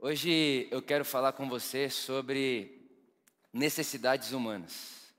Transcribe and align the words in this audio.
Hoje 0.00 0.68
eu 0.70 0.80
quero 0.80 1.04
falar 1.04 1.32
com 1.32 1.48
você 1.48 1.90
sobre 1.90 2.88
necessidades 3.52 4.30
humanas. 4.30 5.12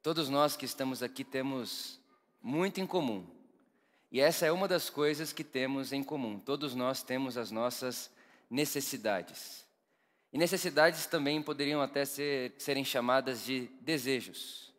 Todos 0.00 0.28
nós 0.28 0.56
que 0.56 0.64
estamos 0.64 1.02
aqui 1.02 1.24
temos 1.24 1.98
muito 2.40 2.80
em 2.80 2.86
comum. 2.86 3.26
E 4.08 4.20
essa 4.20 4.46
é 4.46 4.52
uma 4.52 4.68
das 4.68 4.88
coisas 4.88 5.32
que 5.32 5.42
temos 5.42 5.92
em 5.92 6.00
comum. 6.00 6.38
Todos 6.38 6.76
nós 6.76 7.02
temos 7.02 7.36
as 7.36 7.50
nossas 7.50 8.08
necessidades. 8.48 9.66
E 10.32 10.38
necessidades 10.38 11.06
também 11.06 11.42
poderiam 11.42 11.82
até 11.82 12.04
ser, 12.04 12.54
serem 12.56 12.84
chamadas 12.84 13.44
de 13.44 13.66
desejos. 13.80 14.72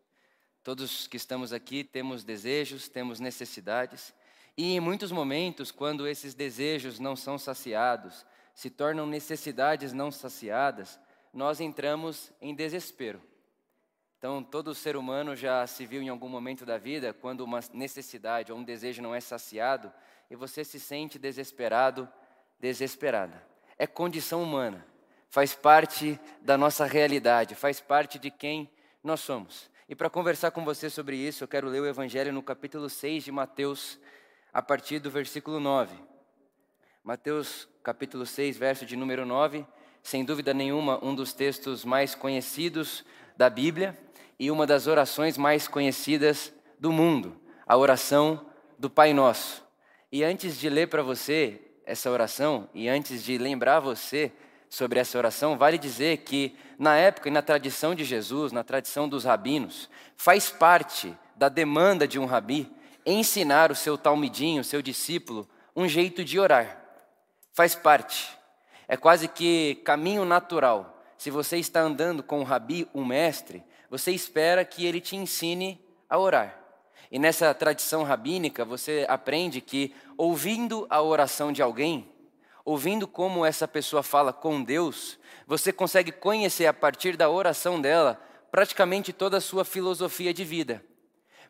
Todos 0.64 1.08
que 1.08 1.18
estamos 1.18 1.52
aqui 1.52 1.84
temos 1.84 2.24
desejos, 2.24 2.88
temos 2.88 3.20
necessidades. 3.20 4.14
E 4.56 4.76
em 4.76 4.80
muitos 4.80 5.12
momentos, 5.12 5.72
quando 5.72 6.08
esses 6.08 6.34
desejos 6.34 7.00
não 7.00 7.18
são 7.18 7.38
saciados, 7.38 8.26
se 8.54 8.70
tornam 8.70 9.06
necessidades 9.06 9.94
não 9.94 10.12
saciadas, 10.12 11.00
nós 11.34 11.60
entramos 11.60 12.32
em 12.42 12.54
desespero. 12.54 13.22
Então, 14.18 14.44
todo 14.44 14.76
ser 14.76 14.96
humano 14.96 15.36
já 15.36 15.66
se 15.66 15.84
viu 15.86 16.02
em 16.02 16.10
algum 16.10 16.30
momento 16.30 16.64
da 16.64 16.78
vida 16.78 17.12
quando 17.12 17.42
uma 17.42 17.60
necessidade 17.74 18.52
ou 18.52 18.58
um 18.60 18.64
desejo 18.64 19.02
não 19.02 19.16
é 19.16 19.20
saciado 19.20 19.92
e 20.30 20.36
você 20.36 20.64
se 20.64 20.80
sente 20.80 21.18
desesperado, 21.18 22.08
desesperada. 22.60 23.44
É 23.80 23.88
condição 23.88 24.44
humana, 24.44 24.86
faz 25.28 25.56
parte 25.56 26.20
da 26.40 26.56
nossa 26.56 26.86
realidade, 26.86 27.56
faz 27.56 27.80
parte 27.82 28.20
de 28.20 28.30
quem 28.30 28.70
nós 29.04 29.22
somos. 29.22 29.72
E 29.90 29.96
para 29.96 30.10
conversar 30.10 30.52
com 30.52 30.64
você 30.64 30.90
sobre 30.90 31.18
isso, 31.18 31.44
eu 31.44 31.48
quero 31.48 31.68
ler 31.68 31.82
o 31.82 31.88
Evangelho 31.88 32.32
no 32.32 32.44
capítulo 32.44 32.90
6 32.90 33.24
de 33.24 33.32
Mateus, 33.32 33.98
a 34.54 34.62
partir 34.62 35.00
do 35.00 35.10
versículo 35.10 35.60
9. 35.60 36.11
Mateus 37.04 37.68
capítulo 37.82 38.28
6, 38.28 38.58
verso 38.58 38.86
de 38.86 38.96
número 38.96 39.26
9, 39.26 39.66
sem 40.04 40.24
dúvida 40.24 40.54
nenhuma, 40.54 41.04
um 41.04 41.16
dos 41.16 41.34
textos 41.34 41.84
mais 41.84 42.14
conhecidos 42.14 43.04
da 43.36 43.50
Bíblia 43.50 43.98
e 44.40 44.52
uma 44.52 44.68
das 44.68 44.86
orações 44.86 45.36
mais 45.36 45.68
conhecidas 45.68 46.54
do 46.80 46.92
mundo, 46.92 47.36
a 47.66 47.76
oração 47.76 48.46
do 48.78 48.88
Pai 48.88 49.16
Nosso. 49.16 49.66
E 50.12 50.24
antes 50.24 50.60
de 50.60 50.70
ler 50.70 50.90
para 50.90 51.02
você 51.02 51.60
essa 51.88 52.12
oração 52.12 52.70
e 52.72 52.88
antes 52.88 53.24
de 53.24 53.36
lembrar 53.36 53.80
você 53.80 54.32
sobre 54.70 55.00
essa 55.00 55.18
oração, 55.18 55.58
vale 55.58 55.80
dizer 55.80 56.18
que 56.18 56.56
na 56.78 56.98
época 56.98 57.30
e 57.30 57.32
na 57.32 57.42
tradição 57.42 57.96
de 57.96 58.04
Jesus, 58.04 58.52
na 58.52 58.64
tradição 58.64 59.10
dos 59.10 59.24
rabinos, 59.24 59.90
faz 60.16 60.52
parte 60.52 61.18
da 61.36 61.50
demanda 61.50 62.08
de 62.08 62.20
um 62.20 62.26
rabi 62.26 62.72
ensinar 63.04 63.72
o 63.72 63.76
seu 63.76 63.98
talmidinho, 63.98 64.62
o 64.62 64.64
seu 64.64 64.84
discípulo, 64.84 65.50
um 65.76 65.88
jeito 65.88 66.24
de 66.24 66.40
orar 66.40 66.81
faz 67.54 67.76
parte. 67.76 68.30
É 68.88 68.98
quase 68.98 69.28
que 69.28 69.76
caminho 69.86 70.26
natural. 70.26 71.02
Se 71.18 71.30
você 71.30 71.58
está 71.58 71.82
andando 71.82 72.24
com 72.24 72.42
o 72.42 72.44
rabi, 72.44 72.88
um 72.94 73.06
mestre, 73.06 73.64
você 73.90 74.12
espera 74.12 74.66
que 74.66 74.86
ele 74.86 75.00
te 75.00 75.16
ensine 75.16 75.80
a 76.10 76.18
orar. 76.18 76.58
E 77.12 77.20
nessa 77.20 77.54
tradição 77.54 78.04
rabínica, 78.04 78.64
você 78.64 79.06
aprende 79.08 79.60
que 79.60 79.94
ouvindo 80.18 80.88
a 80.90 81.02
oração 81.02 81.52
de 81.52 81.62
alguém, 81.62 82.10
ouvindo 82.64 83.08
como 83.08 83.46
essa 83.46 83.68
pessoa 83.68 84.02
fala 84.02 84.32
com 84.32 84.64
Deus, 84.64 85.20
você 85.46 85.74
consegue 85.74 86.12
conhecer 86.12 86.68
a 86.68 86.74
partir 86.74 87.18
da 87.18 87.30
oração 87.30 87.82
dela 87.82 88.22
praticamente 88.50 89.12
toda 89.12 89.38
a 89.38 89.42
sua 89.42 89.66
filosofia 89.66 90.34
de 90.34 90.44
vida. 90.44 90.84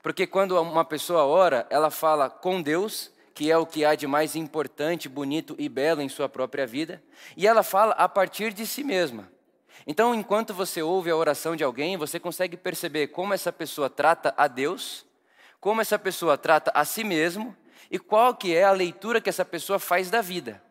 Porque 0.02 0.26
quando 0.26 0.60
uma 0.60 0.84
pessoa 0.84 1.26
ora, 1.26 1.68
ela 1.70 1.92
fala 1.92 2.30
com 2.30 2.62
Deus 2.62 3.12
que 3.34 3.52
é 3.52 3.58
o 3.58 3.66
que 3.66 3.86
há 3.86 3.96
de 3.96 4.08
mais 4.08 4.36
importante, 4.36 5.08
bonito 5.08 5.56
e 5.58 5.70
belo 5.70 6.02
em 6.02 6.10
sua 6.10 6.28
própria 6.28 6.68
vida, 6.68 7.02
e 7.36 7.48
ela 7.48 7.64
fala 7.64 7.94
a 7.94 8.08
partir 8.08 8.54
de 8.54 8.66
si 8.66 8.84
mesma. 8.84 9.32
Então, 9.88 10.14
enquanto 10.14 10.54
você 10.54 10.82
ouve 10.82 11.10
a 11.10 11.16
oração 11.16 11.56
de 11.56 11.64
alguém, 11.64 11.98
você 11.98 12.20
consegue 12.20 12.56
perceber 12.56 13.08
como 13.08 13.34
essa 13.34 13.52
pessoa 13.52 13.90
trata 13.90 14.34
a 14.38 14.48
Deus, 14.48 15.06
como 15.60 15.82
essa 15.82 15.98
pessoa 15.98 16.38
trata 16.38 16.72
a 16.74 16.86
si 16.86 17.04
mesmo 17.04 17.56
e 17.90 17.98
qual 17.98 18.36
que 18.36 18.56
é 18.56 18.64
a 18.64 18.72
leitura 18.72 19.22
que 19.22 19.30
essa 19.30 19.46
pessoa 19.46 19.80
faz 19.80 20.10
da 20.10 20.22
vida. 20.22 20.62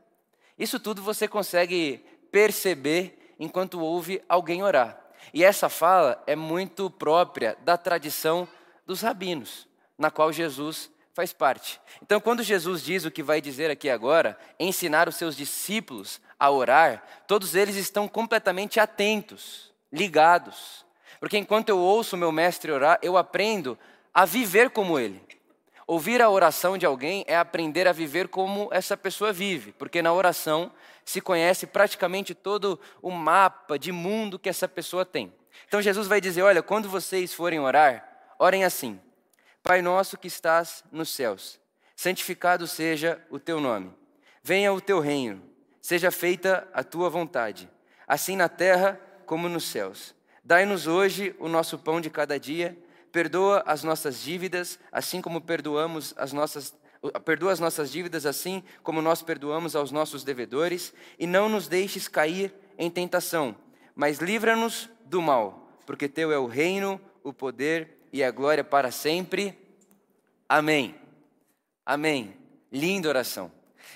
Isso 0.58 0.78
tudo 0.78 1.02
você 1.02 1.26
consegue 1.26 2.04
perceber 2.30 3.34
enquanto 3.38 3.80
ouve 3.80 4.22
alguém 4.28 4.62
orar. 4.62 5.00
E 5.32 5.44
essa 5.44 5.68
fala 5.68 6.22
é 6.26 6.36
muito 6.36 6.90
própria 6.90 7.56
da 7.62 7.76
tradição 7.76 8.46
dos 8.86 9.00
rabinos, 9.00 9.66
na 9.96 10.10
qual 10.10 10.32
Jesus 10.32 10.90
faz 11.14 11.32
parte. 11.32 11.80
Então, 12.02 12.20
quando 12.20 12.42
Jesus 12.42 12.82
diz 12.82 13.04
o 13.04 13.10
que 13.10 13.22
vai 13.22 13.40
dizer 13.40 13.70
aqui 13.70 13.90
agora, 13.90 14.38
ensinar 14.58 15.08
os 15.08 15.16
seus 15.16 15.36
discípulos 15.36 16.20
a 16.38 16.50
orar, 16.50 17.04
todos 17.26 17.54
eles 17.54 17.76
estão 17.76 18.08
completamente 18.08 18.80
atentos, 18.80 19.72
ligados. 19.92 20.84
Porque 21.18 21.36
enquanto 21.36 21.68
eu 21.68 21.78
ouço 21.78 22.16
o 22.16 22.18
meu 22.18 22.32
mestre 22.32 22.72
orar, 22.72 22.98
eu 23.02 23.16
aprendo 23.16 23.78
a 24.14 24.24
viver 24.24 24.70
como 24.70 24.98
ele. 24.98 25.22
Ouvir 25.86 26.22
a 26.22 26.30
oração 26.30 26.78
de 26.78 26.86
alguém 26.86 27.24
é 27.26 27.36
aprender 27.36 27.88
a 27.88 27.92
viver 27.92 28.28
como 28.28 28.68
essa 28.72 28.96
pessoa 28.96 29.32
vive, 29.32 29.72
porque 29.72 30.00
na 30.00 30.12
oração 30.12 30.72
se 31.04 31.20
conhece 31.20 31.66
praticamente 31.66 32.32
todo 32.32 32.78
o 33.02 33.10
mapa 33.10 33.76
de 33.76 33.90
mundo 33.90 34.38
que 34.38 34.48
essa 34.48 34.68
pessoa 34.68 35.04
tem. 35.04 35.32
Então 35.66 35.82
Jesus 35.82 36.06
vai 36.06 36.20
dizer: 36.20 36.42
Olha, 36.42 36.62
quando 36.62 36.88
vocês 36.88 37.34
forem 37.34 37.58
orar, 37.58 38.06
orem 38.38 38.64
assim. 38.64 39.00
Pai 39.62 39.82
nosso 39.82 40.16
que 40.16 40.26
estás 40.26 40.82
nos 40.90 41.10
céus, 41.10 41.60
santificado 41.94 42.66
seja 42.66 43.22
o 43.30 43.38
teu 43.38 43.60
nome. 43.60 43.92
Venha 44.42 44.72
o 44.72 44.80
teu 44.80 45.00
reino, 45.00 45.42
seja 45.82 46.10
feita 46.10 46.66
a 46.72 46.82
tua 46.82 47.10
vontade, 47.10 47.70
assim 48.08 48.36
na 48.36 48.48
terra 48.48 48.98
como 49.26 49.50
nos 49.50 49.64
céus. 49.64 50.14
Dai-nos 50.42 50.86
hoje 50.86 51.36
o 51.38 51.46
nosso 51.46 51.78
pão 51.78 52.00
de 52.00 52.08
cada 52.08 52.40
dia, 52.40 52.76
perdoa 53.12 53.62
as 53.66 53.84
nossas 53.84 54.22
dívidas, 54.22 54.78
assim 54.90 55.20
como 55.20 55.40
perdoamos 55.40 56.14
as 56.16 56.32
nossas 56.32 56.74
perdoa 57.24 57.50
as 57.50 57.60
nossas 57.60 57.90
dívidas 57.90 58.26
assim 58.26 58.62
como 58.82 59.00
nós 59.00 59.22
perdoamos 59.22 59.74
aos 59.74 59.90
nossos 59.90 60.24
devedores, 60.24 60.92
e 61.18 61.26
não 61.26 61.48
nos 61.48 61.68
deixes 61.68 62.08
cair 62.08 62.52
em 62.78 62.90
tentação, 62.90 63.56
mas 63.94 64.18
livra-nos 64.18 64.88
do 65.04 65.20
mal, 65.20 65.78
porque 65.86 66.08
teu 66.08 66.32
é 66.32 66.38
o 66.38 66.46
reino, 66.46 67.00
o 67.22 67.32
poder 67.32 67.99
e 68.12 68.22
a 68.22 68.30
glória 68.30 68.64
para 68.64 68.90
sempre. 68.90 69.56
Amém. 70.48 70.94
Amém. 71.84 72.36
Linda 72.70 73.08
oração. 73.08 73.50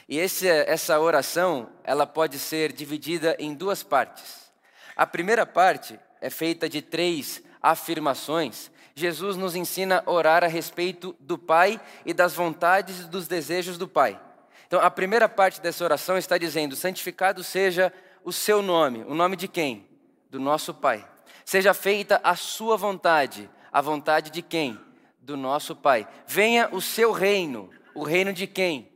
E 0.09 0.19
esse, 0.19 0.47
essa 0.49 0.99
oração, 1.01 1.71
ela 1.83 2.07
pode 2.07 2.39
ser 2.39 2.73
dividida 2.73 3.37
em 3.39 3.55
duas 3.55 3.83
partes. 3.83 4.53
A 4.97 5.07
primeira 5.07 5.47
parte 5.47 5.99
é 6.21 6.31
feita 6.31 6.69
de 6.69 6.83
três 6.83 7.43
afirmações. 7.63 8.71
Jesus 8.95 9.37
nos 9.37 9.57
ensina 9.57 10.03
a 10.05 10.11
orar 10.11 10.45
a 10.45 10.47
respeito 10.47 11.17
do 11.19 11.37
Pai 11.37 11.81
e 12.05 12.13
das 12.15 12.35
vontades 12.35 13.01
e 13.01 13.09
dos 13.09 13.27
desejos 13.27 13.77
do 13.77 13.89
Pai. 13.89 14.21
Então, 14.67 14.81
a 14.81 14.91
primeira 14.91 15.29
parte 15.29 15.61
dessa 15.61 15.85
oração 15.85 16.17
está 16.17 16.39
dizendo: 16.39 16.77
santificado 16.77 17.43
seja 17.43 17.93
o 18.23 18.33
seu 18.33 18.63
nome. 18.63 19.05
O 19.09 19.15
nome 19.15 19.37
de 19.37 19.49
quem? 19.49 19.87
Do 20.31 20.39
nosso 20.39 20.73
Pai. 20.73 21.05
Seja 21.45 21.75
feita 21.75 22.21
a 22.23 22.37
sua 22.37 22.77
vontade, 22.77 23.51
a 23.75 23.81
vontade 23.81 24.31
de 24.31 24.41
quem? 24.41 24.79
Do 25.21 25.37
nosso 25.37 25.75
Pai. 25.75 26.07
Venha 26.29 26.69
o 26.71 26.81
seu 26.81 27.11
reino. 27.11 27.69
O 27.93 28.05
reino 28.05 28.33
de 28.33 28.47
quem? 28.47 28.89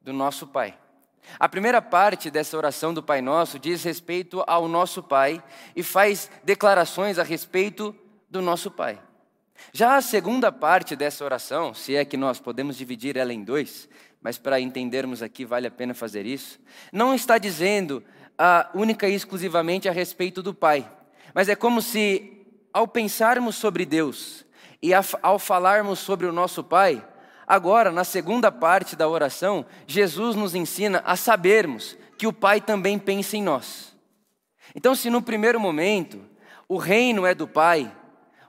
Do 0.00 0.14
nosso 0.14 0.46
Pai. 0.46 0.78
A 1.38 1.46
primeira 1.46 1.82
parte 1.82 2.30
dessa 2.30 2.56
oração 2.56 2.94
do 2.94 3.02
Pai 3.02 3.20
Nosso 3.20 3.58
diz 3.58 3.84
respeito 3.84 4.42
ao 4.46 4.66
nosso 4.66 5.02
Pai 5.02 5.44
e 5.76 5.82
faz 5.82 6.30
declarações 6.42 7.18
a 7.18 7.22
respeito 7.22 7.94
do 8.30 8.40
nosso 8.40 8.70
Pai. 8.70 8.98
Já 9.74 9.96
a 9.96 10.02
segunda 10.02 10.50
parte 10.50 10.96
dessa 10.96 11.22
oração, 11.22 11.74
se 11.74 11.94
é 11.94 12.02
que 12.02 12.16
nós 12.16 12.40
podemos 12.40 12.78
dividir 12.78 13.18
ela 13.18 13.32
em 13.32 13.44
dois, 13.44 13.88
mas 14.22 14.38
para 14.38 14.58
entendermos 14.58 15.22
aqui 15.22 15.44
vale 15.44 15.66
a 15.66 15.70
pena 15.70 15.92
fazer 15.92 16.24
isso, 16.24 16.58
não 16.90 17.14
está 17.14 17.36
dizendo 17.36 18.02
a 18.38 18.70
única 18.74 19.06
e 19.06 19.14
exclusivamente 19.14 19.86
a 19.86 19.92
respeito 19.92 20.42
do 20.42 20.54
Pai, 20.54 20.90
mas 21.34 21.48
é 21.50 21.54
como 21.54 21.82
se 21.82 22.33
ao 22.74 22.88
pensarmos 22.88 23.54
sobre 23.54 23.86
Deus 23.86 24.44
e 24.82 24.90
ao 25.22 25.38
falarmos 25.38 26.00
sobre 26.00 26.26
o 26.26 26.32
nosso 26.32 26.64
Pai, 26.64 27.06
agora, 27.46 27.92
na 27.92 28.02
segunda 28.02 28.50
parte 28.50 28.96
da 28.96 29.08
oração, 29.08 29.64
Jesus 29.86 30.34
nos 30.34 30.56
ensina 30.56 31.00
a 31.06 31.14
sabermos 31.14 31.96
que 32.18 32.26
o 32.26 32.32
Pai 32.32 32.60
também 32.60 32.98
pensa 32.98 33.36
em 33.36 33.42
nós. 33.42 33.96
Então, 34.74 34.94
se 34.96 35.08
no 35.08 35.22
primeiro 35.22 35.60
momento 35.60 36.20
o 36.68 36.76
reino 36.76 37.24
é 37.24 37.32
do 37.32 37.46
Pai, 37.46 37.94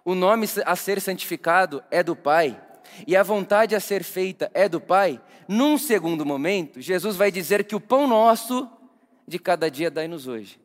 o 0.03 0.15
nome 0.15 0.47
a 0.65 0.75
ser 0.75 0.99
santificado 0.99 1.83
é 1.91 2.01
do 2.01 2.15
Pai, 2.15 2.59
e 3.05 3.15
a 3.15 3.21
vontade 3.21 3.75
a 3.75 3.79
ser 3.79 4.03
feita 4.03 4.49
é 4.53 4.67
do 4.67 4.81
Pai, 4.81 5.21
num 5.47 5.77
segundo 5.77 6.25
momento, 6.25 6.81
Jesus 6.81 7.15
vai 7.15 7.31
dizer 7.31 7.63
que 7.63 7.75
o 7.75 7.79
pão 7.79 8.07
nosso 8.07 8.67
de 9.27 9.37
cada 9.37 9.69
dia 9.69 9.91
dai-nos 9.91 10.27
hoje. 10.27 10.59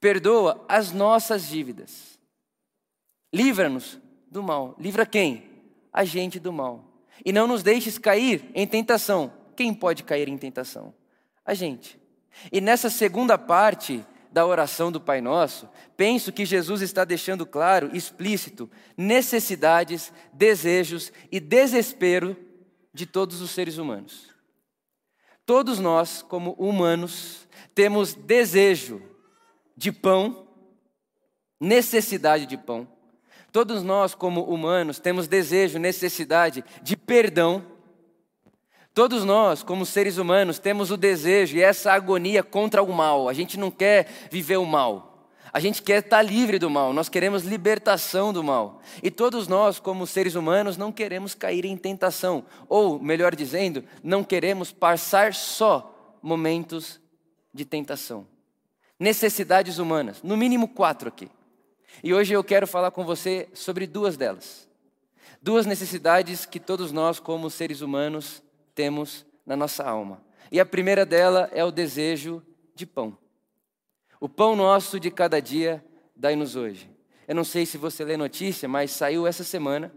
Perdoa 0.00 0.64
as 0.68 0.92
nossas 0.92 1.46
dívidas 1.46 2.13
Livra-nos 3.34 3.98
do 4.30 4.44
mal. 4.44 4.76
Livra 4.78 5.04
quem? 5.04 5.50
A 5.92 6.04
gente 6.04 6.38
do 6.38 6.52
mal. 6.52 6.84
E 7.24 7.32
não 7.32 7.48
nos 7.48 7.64
deixes 7.64 7.98
cair 7.98 8.48
em 8.54 8.64
tentação. 8.64 9.32
Quem 9.56 9.74
pode 9.74 10.04
cair 10.04 10.28
em 10.28 10.38
tentação? 10.38 10.94
A 11.44 11.52
gente. 11.52 12.00
E 12.52 12.60
nessa 12.60 12.88
segunda 12.88 13.36
parte 13.36 14.06
da 14.30 14.46
oração 14.46 14.92
do 14.92 15.00
Pai 15.00 15.20
Nosso, 15.20 15.68
penso 15.96 16.32
que 16.32 16.46
Jesus 16.46 16.80
está 16.80 17.04
deixando 17.04 17.44
claro, 17.44 17.90
explícito, 17.92 18.70
necessidades, 18.96 20.12
desejos 20.32 21.12
e 21.30 21.40
desespero 21.40 22.36
de 22.92 23.04
todos 23.04 23.40
os 23.40 23.50
seres 23.50 23.78
humanos. 23.78 24.28
Todos 25.44 25.80
nós, 25.80 26.22
como 26.22 26.52
humanos, 26.52 27.48
temos 27.74 28.14
desejo 28.14 29.02
de 29.76 29.90
pão, 29.90 30.46
necessidade 31.60 32.46
de 32.46 32.56
pão. 32.56 32.93
Todos 33.54 33.84
nós, 33.84 34.16
como 34.16 34.42
humanos, 34.42 34.98
temos 34.98 35.28
desejo, 35.28 35.78
necessidade 35.78 36.64
de 36.82 36.96
perdão. 36.96 37.64
Todos 38.92 39.24
nós, 39.24 39.62
como 39.62 39.86
seres 39.86 40.18
humanos, 40.18 40.58
temos 40.58 40.90
o 40.90 40.96
desejo 40.96 41.56
e 41.56 41.62
essa 41.62 41.92
agonia 41.92 42.42
contra 42.42 42.82
o 42.82 42.92
mal. 42.92 43.28
A 43.28 43.32
gente 43.32 43.56
não 43.56 43.70
quer 43.70 44.08
viver 44.28 44.56
o 44.56 44.66
mal. 44.66 45.28
A 45.52 45.60
gente 45.60 45.84
quer 45.84 46.02
estar 46.02 46.20
livre 46.20 46.58
do 46.58 46.68
mal, 46.68 46.92
nós 46.92 47.08
queremos 47.08 47.44
libertação 47.44 48.32
do 48.32 48.42
mal. 48.42 48.82
E 49.00 49.08
todos 49.08 49.46
nós, 49.46 49.78
como 49.78 50.04
seres 50.04 50.34
humanos, 50.34 50.76
não 50.76 50.90
queremos 50.90 51.32
cair 51.32 51.64
em 51.64 51.76
tentação. 51.76 52.44
Ou, 52.68 52.98
melhor 52.98 53.36
dizendo, 53.36 53.84
não 54.02 54.24
queremos 54.24 54.72
passar 54.72 55.32
só 55.32 56.18
momentos 56.20 56.98
de 57.52 57.64
tentação. 57.64 58.26
Necessidades 58.98 59.78
humanas, 59.78 60.24
no 60.24 60.36
mínimo 60.36 60.66
quatro 60.66 61.08
aqui. 61.08 61.30
E 62.02 62.12
hoje 62.12 62.34
eu 62.34 62.44
quero 62.44 62.66
falar 62.66 62.90
com 62.90 63.04
você 63.04 63.48
sobre 63.54 63.86
duas 63.86 64.16
delas. 64.16 64.68
Duas 65.40 65.66
necessidades 65.66 66.46
que 66.46 66.58
todos 66.58 66.92
nós, 66.92 67.20
como 67.20 67.50
seres 67.50 67.80
humanos, 67.80 68.42
temos 68.74 69.26
na 69.44 69.56
nossa 69.56 69.84
alma. 69.84 70.22
E 70.50 70.58
a 70.58 70.66
primeira 70.66 71.04
dela 71.04 71.50
é 71.52 71.64
o 71.64 71.70
desejo 71.70 72.42
de 72.74 72.86
pão. 72.86 73.16
O 74.20 74.28
pão 74.28 74.56
nosso 74.56 74.98
de 74.98 75.10
cada 75.10 75.40
dia, 75.40 75.84
dai-nos 76.16 76.56
hoje. 76.56 76.90
Eu 77.26 77.34
não 77.34 77.44
sei 77.44 77.66
se 77.66 77.78
você 77.78 78.04
lê 78.04 78.16
notícia, 78.16 78.68
mas 78.68 78.90
saiu 78.90 79.26
essa 79.26 79.44
semana 79.44 79.92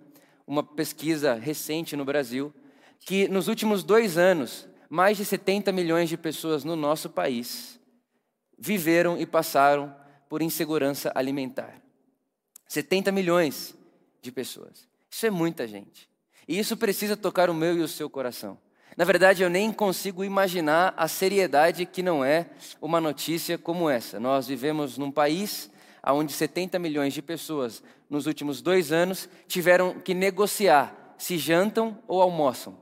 uma 0.46 0.64
pesquisa 0.64 1.34
recente 1.34 1.96
no 1.96 2.06
Brasil 2.06 2.54
que 3.00 3.28
nos 3.28 3.48
últimos 3.48 3.84
dois 3.84 4.18
anos, 4.18 4.68
mais 4.90 5.18
de 5.18 5.26
70 5.26 5.72
milhões 5.72 6.10
de 6.10 6.18
pessoas 6.18 6.64
no 6.64 6.76
nosso 6.76 7.10
país 7.10 7.80
viveram 8.58 9.18
e 9.18 9.26
passaram 9.26 9.96
por 10.28 10.42
insegurança 10.42 11.12
alimentar. 11.14 11.82
70 12.68 13.12
milhões 13.12 13.76
de 14.22 14.32
pessoas. 14.32 14.88
Isso 15.10 15.26
é 15.26 15.30
muita 15.30 15.68
gente. 15.68 16.10
E 16.48 16.58
isso 16.58 16.78
precisa 16.78 17.18
tocar 17.18 17.50
o 17.50 17.54
meu 17.54 17.78
e 17.78 17.82
o 17.82 17.88
seu 17.88 18.10
coração. 18.10 18.58
Na 18.96 19.06
verdade, 19.06 19.44
eu 19.44 19.50
nem 19.50 19.72
consigo 19.72 20.24
imaginar 20.24 20.94
a 20.98 21.08
seriedade 21.08 21.86
que 21.86 22.02
não 22.02 22.26
é 22.26 22.50
uma 22.82 23.00
notícia 23.00 23.58
como 23.58 23.90
essa. 23.90 24.20
Nós 24.20 24.48
vivemos 24.48 24.98
num 24.98 25.12
país 25.12 25.70
onde 26.04 26.32
70 26.32 26.80
milhões 26.80 27.14
de 27.14 27.22
pessoas, 27.22 27.84
nos 28.10 28.26
últimos 28.26 28.62
dois 28.62 28.92
anos, 28.92 29.30
tiveram 29.48 30.00
que 30.00 30.14
negociar 30.14 31.16
se 31.18 31.38
jantam 31.38 31.98
ou 32.08 32.22
almoçam, 32.22 32.78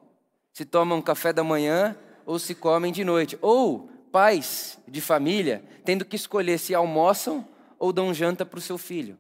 se 0.54 0.64
tomam 0.64 1.02
café 1.02 1.34
da 1.34 1.44
manhã 1.44 1.98
ou 2.26 2.38
se 2.40 2.56
comem 2.56 2.92
de 2.92 3.04
noite, 3.04 3.38
ou 3.42 3.90
pais 4.12 4.80
de 4.88 5.02
família 5.02 5.64
tendo 5.84 6.06
que 6.06 6.16
escolher 6.16 6.58
se 6.58 6.74
almoçam 6.74 7.48
ou 7.78 7.92
dão 7.92 8.14
janta 8.14 8.46
para 8.46 8.58
o 8.58 8.62
seu 8.62 8.78
filho. 8.78 9.18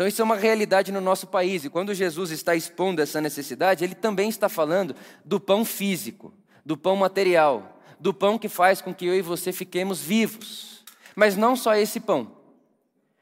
Então, 0.00 0.08
isso 0.08 0.22
é 0.22 0.24
uma 0.24 0.36
realidade 0.36 0.90
no 0.90 0.98
nosso 0.98 1.26
país, 1.26 1.62
e 1.62 1.68
quando 1.68 1.92
Jesus 1.92 2.30
está 2.30 2.56
expondo 2.56 3.02
essa 3.02 3.20
necessidade, 3.20 3.84
ele 3.84 3.94
também 3.94 4.30
está 4.30 4.48
falando 4.48 4.96
do 5.26 5.38
pão 5.38 5.62
físico, 5.62 6.32
do 6.64 6.74
pão 6.74 6.96
material, 6.96 7.78
do 7.98 8.14
pão 8.14 8.38
que 8.38 8.48
faz 8.48 8.80
com 8.80 8.94
que 8.94 9.04
eu 9.04 9.14
e 9.14 9.20
você 9.20 9.52
fiquemos 9.52 10.00
vivos. 10.00 10.82
Mas 11.14 11.36
não 11.36 11.54
só 11.54 11.74
esse 11.74 12.00
pão, 12.00 12.34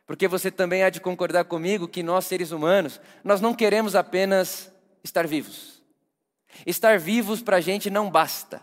porque 0.06 0.28
você 0.28 0.52
também 0.52 0.84
há 0.84 0.88
de 0.88 1.00
concordar 1.00 1.46
comigo 1.46 1.88
que 1.88 2.00
nós, 2.00 2.26
seres 2.26 2.52
humanos, 2.52 3.00
nós 3.24 3.40
não 3.40 3.54
queremos 3.54 3.96
apenas 3.96 4.70
estar 5.02 5.26
vivos. 5.26 5.82
Estar 6.64 6.96
vivos 6.96 7.42
para 7.42 7.56
a 7.56 7.60
gente 7.60 7.90
não 7.90 8.08
basta, 8.08 8.62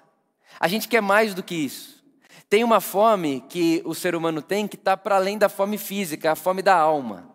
a 0.58 0.70
gente 0.70 0.88
quer 0.88 1.02
mais 1.02 1.34
do 1.34 1.44
que 1.44 1.54
isso. 1.54 2.02
Tem 2.50 2.64
uma 2.64 2.80
fome 2.80 3.44
que 3.50 3.82
o 3.84 3.94
ser 3.94 4.16
humano 4.16 4.42
tem 4.42 4.70
que 4.70 4.78
está 4.78 4.96
para 4.96 5.18
além 5.18 5.38
da 5.38 5.50
fome 5.50 5.78
física, 5.78 6.32
a 6.32 6.36
fome 6.36 6.62
da 6.62 6.78
alma 6.78 7.35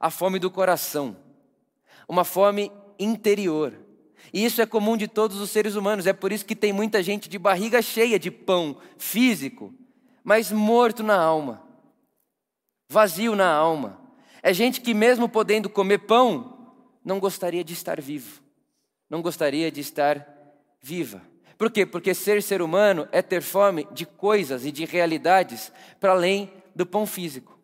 a 0.00 0.10
fome 0.10 0.38
do 0.38 0.50
coração, 0.50 1.16
uma 2.08 2.24
fome 2.24 2.72
interior. 2.98 3.74
E 4.32 4.44
isso 4.44 4.60
é 4.60 4.66
comum 4.66 4.96
de 4.96 5.08
todos 5.08 5.40
os 5.40 5.50
seres 5.50 5.74
humanos, 5.74 6.06
é 6.06 6.12
por 6.12 6.32
isso 6.32 6.44
que 6.44 6.56
tem 6.56 6.72
muita 6.72 7.02
gente 7.02 7.28
de 7.28 7.38
barriga 7.38 7.80
cheia 7.80 8.18
de 8.18 8.30
pão 8.30 8.76
físico, 8.96 9.72
mas 10.22 10.52
morto 10.52 11.02
na 11.02 11.18
alma, 11.18 11.62
vazio 12.88 13.34
na 13.34 13.50
alma. 13.50 14.00
É 14.42 14.52
gente 14.52 14.80
que, 14.80 14.94
mesmo 14.94 15.28
podendo 15.28 15.68
comer 15.68 15.98
pão, 15.98 16.74
não 17.04 17.18
gostaria 17.18 17.64
de 17.64 17.72
estar 17.72 18.00
vivo, 18.00 18.42
não 19.08 19.22
gostaria 19.22 19.70
de 19.70 19.80
estar 19.80 20.26
viva. 20.80 21.22
Por 21.56 21.72
quê? 21.72 21.84
Porque 21.84 22.14
ser 22.14 22.40
ser 22.42 22.62
humano 22.62 23.08
é 23.10 23.20
ter 23.20 23.42
fome 23.42 23.88
de 23.92 24.06
coisas 24.06 24.64
e 24.64 24.70
de 24.70 24.84
realidades 24.84 25.72
para 25.98 26.12
além 26.12 26.52
do 26.74 26.86
pão 26.86 27.04
físico. 27.04 27.57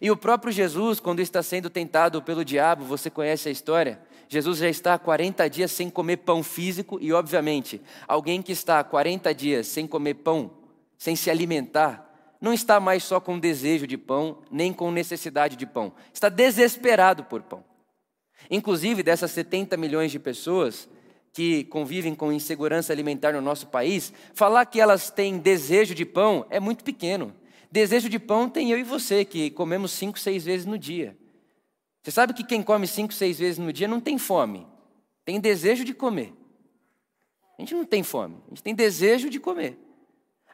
E 0.00 0.10
o 0.10 0.16
próprio 0.16 0.52
Jesus, 0.52 1.00
quando 1.00 1.20
está 1.20 1.42
sendo 1.42 1.68
tentado 1.68 2.22
pelo 2.22 2.44
diabo, 2.44 2.84
você 2.84 3.10
conhece 3.10 3.48
a 3.48 3.52
história? 3.52 4.00
Jesus 4.28 4.58
já 4.58 4.68
está 4.68 4.94
há 4.94 4.98
40 4.98 5.48
dias 5.50 5.70
sem 5.70 5.90
comer 5.90 6.18
pão 6.18 6.42
físico 6.42 6.98
e, 7.00 7.12
obviamente, 7.12 7.80
alguém 8.06 8.40
que 8.40 8.52
está 8.52 8.78
há 8.78 8.84
40 8.84 9.34
dias 9.34 9.66
sem 9.66 9.86
comer 9.86 10.14
pão, 10.14 10.50
sem 10.96 11.14
se 11.14 11.30
alimentar, 11.30 12.08
não 12.40 12.52
está 12.52 12.80
mais 12.80 13.04
só 13.04 13.20
com 13.20 13.38
desejo 13.38 13.86
de 13.86 13.96
pão, 13.96 14.38
nem 14.50 14.72
com 14.72 14.90
necessidade 14.90 15.54
de 15.54 15.66
pão. 15.66 15.92
Está 16.12 16.28
desesperado 16.28 17.24
por 17.24 17.42
pão. 17.42 17.62
Inclusive, 18.50 19.02
dessas 19.02 19.30
70 19.30 19.76
milhões 19.76 20.10
de 20.10 20.18
pessoas 20.18 20.88
que 21.32 21.64
convivem 21.64 22.14
com 22.14 22.32
insegurança 22.32 22.92
alimentar 22.92 23.32
no 23.32 23.40
nosso 23.40 23.68
país, 23.68 24.12
falar 24.34 24.66
que 24.66 24.80
elas 24.80 25.10
têm 25.10 25.38
desejo 25.38 25.94
de 25.94 26.04
pão 26.04 26.44
é 26.50 26.58
muito 26.58 26.84
pequeno. 26.84 27.32
Desejo 27.72 28.10
de 28.10 28.18
pão 28.18 28.50
tem 28.50 28.70
eu 28.70 28.78
e 28.78 28.82
você, 28.82 29.24
que 29.24 29.50
comemos 29.50 29.92
cinco, 29.92 30.18
seis 30.18 30.44
vezes 30.44 30.66
no 30.66 30.78
dia. 30.78 31.16
Você 32.02 32.10
sabe 32.10 32.34
que 32.34 32.44
quem 32.44 32.62
come 32.62 32.86
cinco, 32.86 33.14
seis 33.14 33.38
vezes 33.38 33.58
no 33.58 33.72
dia 33.72 33.88
não 33.88 33.98
tem 33.98 34.18
fome, 34.18 34.66
tem 35.24 35.40
desejo 35.40 35.82
de 35.82 35.94
comer. 35.94 36.34
A 37.58 37.62
gente 37.62 37.74
não 37.74 37.86
tem 37.86 38.02
fome, 38.02 38.36
a 38.46 38.50
gente 38.50 38.62
tem 38.62 38.74
desejo 38.74 39.30
de 39.30 39.40
comer. 39.40 39.78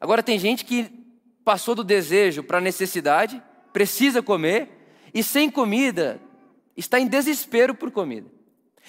Agora, 0.00 0.22
tem 0.22 0.38
gente 0.38 0.64
que 0.64 0.88
passou 1.44 1.74
do 1.74 1.82
desejo 1.82 2.44
para 2.44 2.58
a 2.58 2.60
necessidade, 2.60 3.42
precisa 3.72 4.22
comer, 4.22 4.68
e 5.12 5.20
sem 5.20 5.50
comida 5.50 6.20
está 6.76 7.00
em 7.00 7.08
desespero 7.08 7.74
por 7.74 7.90
comida. 7.90 8.30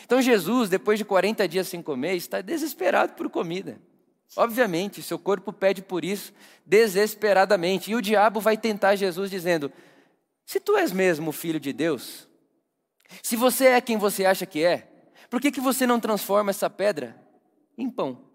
Então, 0.05 0.21
Jesus, 0.21 0.69
depois 0.69 0.99
de 0.99 1.05
40 1.05 1.47
dias 1.47 1.67
sem 1.67 1.81
comer, 1.81 2.13
está 2.13 2.41
desesperado 2.41 3.13
por 3.13 3.27
comida. 3.27 3.81
Obviamente, 4.35 5.01
seu 5.01 5.17
corpo 5.17 5.51
pede 5.51 5.81
por 5.81 6.05
isso 6.05 6.31
desesperadamente. 6.65 7.91
E 7.91 7.95
o 7.95 8.01
diabo 8.01 8.39
vai 8.39 8.57
tentar 8.57 8.95
Jesus 8.95 9.29
dizendo: 9.29 9.71
Se 10.45 10.59
tu 10.59 10.77
és 10.77 10.91
mesmo 10.91 11.29
o 11.29 11.33
filho 11.33 11.59
de 11.59 11.73
Deus, 11.73 12.27
se 13.23 13.35
você 13.35 13.67
é 13.67 13.81
quem 13.81 13.97
você 13.97 14.25
acha 14.25 14.45
que 14.45 14.63
é, 14.63 14.87
por 15.29 15.41
que, 15.41 15.51
que 15.51 15.61
você 15.61 15.85
não 15.87 15.99
transforma 15.99 16.51
essa 16.51 16.69
pedra 16.69 17.15
em 17.77 17.89
pão? 17.89 18.29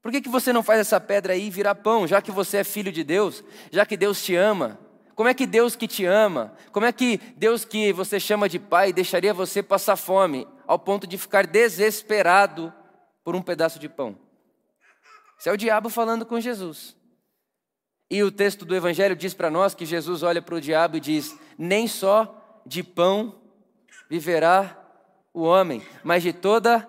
Por 0.00 0.12
que, 0.12 0.20
que 0.20 0.28
você 0.28 0.52
não 0.52 0.62
faz 0.62 0.80
essa 0.80 1.00
pedra 1.00 1.32
aí 1.32 1.50
virar 1.50 1.74
pão, 1.74 2.06
já 2.06 2.22
que 2.22 2.30
você 2.30 2.58
é 2.58 2.64
filho 2.64 2.92
de 2.92 3.02
Deus, 3.02 3.42
já 3.70 3.84
que 3.84 3.96
Deus 3.96 4.22
te 4.22 4.34
ama? 4.36 4.78
Como 5.14 5.28
é 5.28 5.34
que 5.34 5.46
Deus 5.46 5.74
que 5.74 5.88
te 5.88 6.04
ama, 6.04 6.54
como 6.70 6.86
é 6.86 6.92
que 6.92 7.18
Deus 7.36 7.64
que 7.64 7.92
você 7.92 8.20
chama 8.20 8.48
de 8.48 8.60
pai 8.60 8.92
deixaria 8.92 9.34
você 9.34 9.60
passar 9.60 9.96
fome 9.96 10.46
ao 10.64 10.78
ponto 10.78 11.08
de 11.08 11.18
ficar 11.18 11.44
desesperado 11.44 12.72
por 13.24 13.34
um 13.34 13.42
pedaço 13.42 13.80
de 13.80 13.88
pão? 13.88 14.16
Isso 15.38 15.48
é 15.48 15.52
o 15.52 15.56
diabo 15.56 15.88
falando 15.88 16.26
com 16.26 16.40
Jesus. 16.40 16.96
E 18.10 18.22
o 18.22 18.30
texto 18.30 18.64
do 18.64 18.74
Evangelho 18.74 19.14
diz 19.14 19.34
para 19.34 19.50
nós 19.50 19.74
que 19.74 19.84
Jesus 19.84 20.22
olha 20.22 20.42
para 20.42 20.54
o 20.54 20.60
diabo 20.60 20.96
e 20.96 21.00
diz: 21.00 21.38
Nem 21.56 21.86
só 21.86 22.62
de 22.66 22.82
pão 22.82 23.40
viverá 24.08 24.76
o 25.32 25.42
homem, 25.42 25.82
mas 26.02 26.22
de 26.22 26.32
toda 26.32 26.88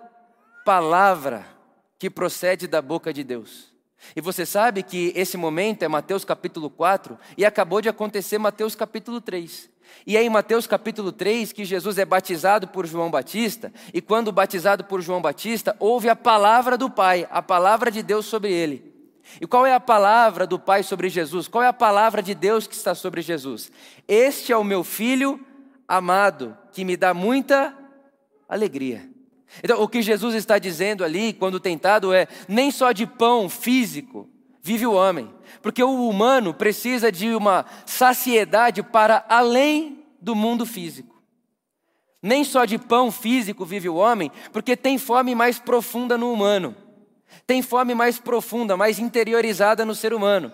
palavra 0.64 1.46
que 1.98 2.08
procede 2.08 2.66
da 2.66 2.80
boca 2.80 3.12
de 3.12 3.22
Deus. 3.22 3.69
E 4.14 4.20
você 4.20 4.44
sabe 4.44 4.82
que 4.82 5.12
esse 5.14 5.36
momento 5.36 5.82
é 5.82 5.88
Mateus 5.88 6.24
capítulo 6.24 6.70
4 6.70 7.18
e 7.36 7.44
acabou 7.44 7.80
de 7.80 7.88
acontecer 7.88 8.38
Mateus 8.38 8.74
capítulo 8.74 9.20
3. 9.20 9.70
E 10.06 10.16
é 10.16 10.22
em 10.22 10.30
Mateus 10.30 10.66
capítulo 10.66 11.12
3 11.12 11.52
que 11.52 11.64
Jesus 11.64 11.98
é 11.98 12.04
batizado 12.04 12.68
por 12.68 12.86
João 12.86 13.10
Batista, 13.10 13.72
e 13.92 14.00
quando 14.00 14.32
batizado 14.32 14.84
por 14.84 15.00
João 15.00 15.20
Batista, 15.20 15.76
ouve 15.78 16.08
a 16.08 16.16
palavra 16.16 16.78
do 16.78 16.88
Pai, 16.88 17.26
a 17.30 17.42
palavra 17.42 17.90
de 17.90 18.02
Deus 18.02 18.26
sobre 18.26 18.52
ele. 18.52 18.90
E 19.40 19.46
qual 19.46 19.66
é 19.66 19.74
a 19.74 19.80
palavra 19.80 20.46
do 20.46 20.58
Pai 20.58 20.82
sobre 20.82 21.08
Jesus? 21.08 21.46
Qual 21.46 21.62
é 21.62 21.66
a 21.66 21.72
palavra 21.72 22.22
de 22.22 22.34
Deus 22.34 22.66
que 22.66 22.74
está 22.74 22.94
sobre 22.94 23.22
Jesus? 23.22 23.70
Este 24.08 24.52
é 24.52 24.56
o 24.56 24.64
meu 24.64 24.82
filho 24.82 25.44
amado, 25.86 26.56
que 26.72 26.84
me 26.84 26.96
dá 26.96 27.12
muita 27.12 27.76
alegria. 28.48 29.09
Então, 29.62 29.82
o 29.82 29.88
que 29.88 30.00
Jesus 30.00 30.34
está 30.34 30.58
dizendo 30.58 31.04
ali, 31.04 31.32
quando 31.32 31.58
tentado, 31.58 32.12
é: 32.12 32.28
nem 32.48 32.70
só 32.70 32.92
de 32.92 33.06
pão 33.06 33.48
físico 33.48 34.28
vive 34.62 34.86
o 34.86 34.92
homem, 34.92 35.30
porque 35.62 35.82
o 35.82 36.08
humano 36.08 36.54
precisa 36.54 37.10
de 37.10 37.34
uma 37.34 37.64
saciedade 37.86 38.82
para 38.82 39.24
além 39.28 40.04
do 40.20 40.34
mundo 40.34 40.64
físico. 40.64 41.20
Nem 42.22 42.44
só 42.44 42.64
de 42.64 42.78
pão 42.78 43.10
físico 43.10 43.64
vive 43.64 43.88
o 43.88 43.96
homem, 43.96 44.30
porque 44.52 44.76
tem 44.76 44.98
fome 44.98 45.34
mais 45.34 45.58
profunda 45.58 46.18
no 46.18 46.30
humano. 46.30 46.76
Tem 47.46 47.62
fome 47.62 47.94
mais 47.94 48.18
profunda, 48.18 48.76
mais 48.76 48.98
interiorizada 48.98 49.84
no 49.84 49.94
ser 49.94 50.12
humano. 50.12 50.52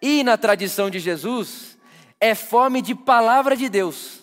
E 0.00 0.22
na 0.22 0.36
tradição 0.36 0.88
de 0.88 1.00
Jesus, 1.00 1.76
é 2.20 2.34
fome 2.34 2.80
de 2.80 2.94
palavra 2.94 3.56
de 3.56 3.68
Deus. 3.68 4.22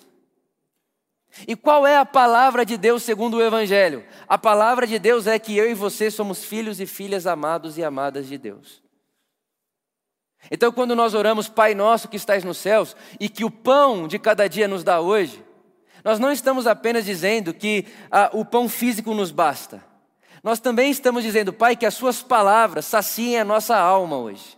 E 1.48 1.56
qual 1.56 1.88
é 1.88 1.98
a 1.98 2.06
palavra 2.06 2.66
de 2.66 2.78
Deus 2.78 3.04
segundo 3.04 3.38
o 3.38 3.42
Evangelho? 3.42 4.06
A 4.28 4.38
palavra 4.38 4.86
de 4.86 5.00
Deus 5.00 5.26
é 5.26 5.40
que 5.40 5.58
eu 5.58 5.70
e 5.70 5.74
você 5.74 6.12
somos 6.12 6.44
filhos 6.44 6.80
e 6.80 6.86
filhas 6.86 7.26
amados 7.26 7.78
e 7.78 7.84
amadas 7.84 8.28
de 8.28 8.38
Deus. 8.38 8.84
Então, 10.52 10.72
quando 10.72 10.96
nós 10.96 11.14
oramos, 11.14 11.48
Pai 11.48 11.74
nosso 11.74 12.08
que 12.08 12.18
estás 12.18 12.44
nos 12.44 12.58
céus, 12.58 12.96
e 13.20 13.30
que 13.30 13.46
o 13.46 13.50
pão 13.50 14.08
de 14.08 14.20
cada 14.20 14.48
dia 14.48 14.68
nos 14.68 14.84
dá 14.84 15.00
hoje, 15.00 15.44
nós 16.04 16.20
não 16.20 16.32
estamos 16.32 16.68
apenas 16.68 17.06
dizendo 17.06 17.54
que 17.54 17.88
ah, 18.12 18.30
o 18.34 18.44
pão 18.44 18.68
físico 18.68 19.14
nos 19.14 19.32
basta. 19.32 19.84
Nós 20.44 20.60
também 20.60 20.92
estamos 20.92 21.24
dizendo, 21.24 21.54
Pai, 21.54 21.76
que 21.76 21.86
as 21.86 21.94
Suas 21.94 22.22
palavras 22.22 22.86
saciem 22.86 23.40
a 23.40 23.46
nossa 23.46 23.78
alma 23.78 24.18
hoje. 24.18 24.58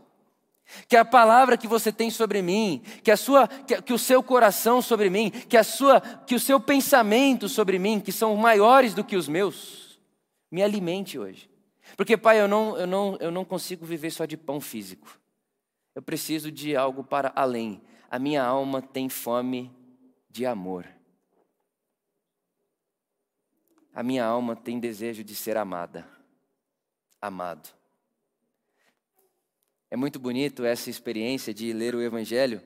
Que 0.87 0.95
a 0.95 1.05
palavra 1.05 1.57
que 1.57 1.67
você 1.67 1.91
tem 1.91 2.09
sobre 2.09 2.41
mim, 2.41 2.81
que 3.03 3.11
a 3.11 3.17
sua, 3.17 3.47
que, 3.47 3.81
que, 3.81 3.93
o 3.93 3.99
seu 3.99 4.23
coração 4.23 4.81
sobre 4.81 5.09
mim, 5.09 5.29
que 5.29 5.57
a 5.57 5.63
sua, 5.63 6.01
que 6.01 6.35
o 6.35 6.39
seu 6.39 6.59
pensamento 6.59 7.47
sobre 7.47 7.77
mim, 7.77 7.99
que 7.99 8.11
são 8.11 8.35
maiores 8.35 8.93
do 8.93 9.03
que 9.03 9.15
os 9.15 9.27
meus, 9.27 9.99
me 10.51 10.63
alimente 10.63 11.19
hoje. 11.19 11.49
Porque, 11.95 12.17
Pai, 12.17 12.41
eu 12.41 12.47
não, 12.47 12.77
eu 12.77 12.87
não, 12.87 13.17
eu 13.19 13.31
não 13.31 13.45
consigo 13.45 13.85
viver 13.85 14.11
só 14.11 14.25
de 14.25 14.35
pão 14.35 14.59
físico. 14.59 15.19
Eu 15.93 16.01
preciso 16.01 16.51
de 16.51 16.75
algo 16.75 17.03
para 17.03 17.31
além. 17.35 17.81
A 18.09 18.19
minha 18.19 18.43
alma 18.43 18.81
tem 18.81 19.07
fome 19.07 19.71
de 20.29 20.45
amor. 20.45 20.85
A 23.93 24.03
minha 24.03 24.25
alma 24.25 24.57
tem 24.57 24.77
desejo 24.77 25.23
de 25.23 25.33
ser 25.33 25.55
amada, 25.55 26.05
amado. 27.21 27.69
É 29.95 29.97
muito 29.97 30.19
bonito 30.19 30.65
essa 30.65 30.89
experiência 30.89 31.53
de 31.53 31.71
ler 31.71 31.95
o 31.95 32.01
Evangelho 32.01 32.61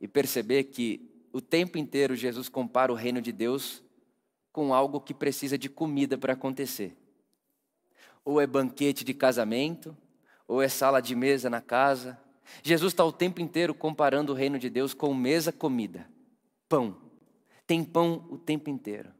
e 0.00 0.06
perceber 0.06 0.62
que 0.62 1.10
o 1.32 1.40
tempo 1.40 1.76
inteiro 1.76 2.14
Jesus 2.14 2.48
compara 2.48 2.92
o 2.92 2.94
reino 2.94 3.20
de 3.20 3.32
Deus 3.32 3.82
com 4.52 4.72
algo 4.72 5.00
que 5.00 5.12
precisa 5.12 5.58
de 5.58 5.68
comida 5.68 6.16
para 6.16 6.34
acontecer. 6.34 6.96
Ou 8.24 8.40
é 8.40 8.46
banquete 8.46 9.02
de 9.02 9.12
casamento, 9.12 9.96
ou 10.46 10.62
é 10.62 10.68
sala 10.68 11.00
de 11.00 11.16
mesa 11.16 11.50
na 11.50 11.60
casa. 11.60 12.16
Jesus 12.62 12.92
está 12.92 13.04
o 13.04 13.10
tempo 13.10 13.40
inteiro 13.40 13.74
comparando 13.74 14.32
o 14.32 14.36
reino 14.36 14.56
de 14.56 14.70
Deus 14.70 14.94
com 14.94 15.12
mesa, 15.12 15.50
comida, 15.50 16.08
pão. 16.68 16.96
Tem 17.66 17.82
pão 17.82 18.28
o 18.30 18.38
tempo 18.38 18.70
inteiro. 18.70 19.10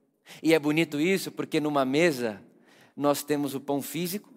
E 0.41 0.55
é 0.55 0.59
bonito 0.61 1.01
isso 1.01 1.33
porque 1.33 1.59
numa 1.59 1.85
mesa 1.85 2.41
nós 2.97 3.25
temos 3.25 3.57
o 3.57 3.61
pão 3.61 3.83
físico 3.83 4.30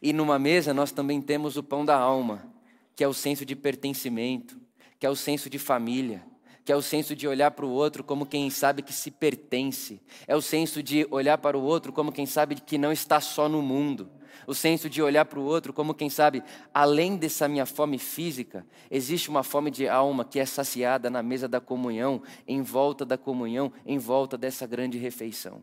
e 0.00 0.12
numa 0.12 0.38
mesa 0.38 0.72
nós 0.72 0.92
também 0.92 1.20
temos 1.20 1.56
o 1.56 1.62
pão 1.62 1.84
da 1.84 1.96
alma, 1.96 2.52
que 2.96 3.02
é 3.02 3.08
o 3.08 3.14
senso 3.14 3.44
de 3.44 3.56
pertencimento, 3.56 4.58
que 4.98 5.06
é 5.06 5.10
o 5.10 5.16
senso 5.16 5.50
de 5.50 5.58
família, 5.58 6.24
que 6.64 6.72
é 6.72 6.76
o 6.76 6.82
senso 6.82 7.14
de 7.14 7.28
olhar 7.28 7.50
para 7.50 7.66
o 7.66 7.70
outro 7.70 8.02
como 8.02 8.24
quem 8.24 8.48
sabe 8.48 8.82
que 8.82 8.92
se 8.92 9.10
pertence, 9.10 10.00
é 10.26 10.34
o 10.34 10.40
senso 10.40 10.82
de 10.82 11.06
olhar 11.10 11.38
para 11.38 11.58
o 11.58 11.62
outro 11.62 11.92
como 11.92 12.10
quem 12.10 12.24
sabe 12.24 12.54
que 12.54 12.78
não 12.78 12.90
está 12.90 13.20
só 13.20 13.48
no 13.48 13.60
mundo, 13.60 14.10
o 14.46 14.54
senso 14.54 14.88
de 14.88 15.02
olhar 15.02 15.24
para 15.24 15.38
o 15.38 15.44
outro 15.44 15.72
como 15.72 15.94
quem 15.94 16.08
sabe, 16.08 16.42
além 16.72 17.16
dessa 17.16 17.48
minha 17.48 17.66
fome 17.66 17.98
física, 17.98 18.66
existe 18.90 19.28
uma 19.28 19.42
fome 19.42 19.70
de 19.70 19.88
alma 19.88 20.24
que 20.24 20.38
é 20.38 20.46
saciada 20.46 21.10
na 21.10 21.22
mesa 21.22 21.48
da 21.48 21.60
comunhão, 21.60 22.22
em 22.46 22.62
volta 22.62 23.04
da 23.04 23.16
comunhão, 23.16 23.72
em 23.86 23.98
volta 23.98 24.36
dessa 24.36 24.66
grande 24.66 24.98
refeição. 24.98 25.62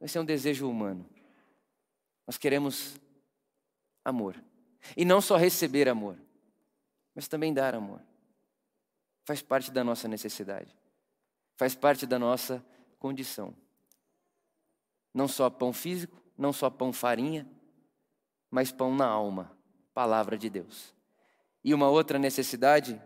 Esse 0.00 0.18
é 0.18 0.20
um 0.20 0.24
desejo 0.24 0.68
humano. 0.68 1.06
Nós 2.26 2.38
queremos 2.38 3.00
amor. 4.04 4.42
E 4.96 5.04
não 5.04 5.20
só 5.20 5.36
receber 5.36 5.88
amor, 5.88 6.18
mas 7.14 7.28
também 7.28 7.52
dar 7.52 7.74
amor. 7.74 8.00
Faz 9.24 9.40
parte 9.40 9.70
da 9.70 9.82
nossa 9.82 10.06
necessidade. 10.06 10.76
Faz 11.56 11.74
parte 11.74 12.06
da 12.06 12.18
nossa 12.18 12.64
condição. 12.98 13.54
Não 15.12 15.28
só 15.28 15.48
pão 15.48 15.72
físico, 15.72 16.20
não 16.36 16.52
só 16.52 16.68
pão 16.68 16.92
farinha, 16.92 17.48
mas 18.50 18.70
pão 18.70 18.94
na 18.94 19.06
alma, 19.06 19.56
palavra 19.94 20.36
de 20.36 20.50
Deus. 20.50 20.94
E 21.62 21.72
uma 21.72 21.88
outra 21.88 22.18
necessidade 22.18 23.00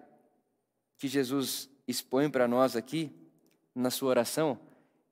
que 0.97 1.07
Jesus 1.07 1.71
expõe 1.87 2.29
para 2.29 2.49
nós 2.49 2.75
aqui, 2.75 3.15
na 3.75 3.91
sua 3.91 4.09
oração, 4.09 4.59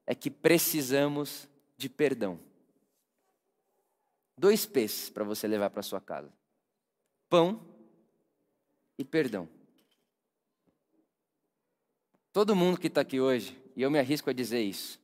é 0.06 0.14
que 0.14 0.30
precisamos 0.30 1.48
de 1.76 1.88
perdão. 1.88 2.40
Dois 4.38 4.66
P's 4.66 5.10
para 5.10 5.24
você 5.24 5.46
levar 5.46 5.70
para 5.70 5.82
sua 5.82 6.00
casa: 6.00 6.32
pão 7.28 7.60
e 8.98 9.04
perdão. 9.04 9.48
Todo 12.32 12.56
mundo 12.56 12.78
que 12.78 12.88
está 12.88 13.00
aqui 13.00 13.20
hoje, 13.20 13.58
e 13.74 13.82
eu 13.82 13.90
me 13.90 13.98
arrisco 13.98 14.28
a 14.28 14.32
dizer 14.32 14.62
isso, 14.62 15.00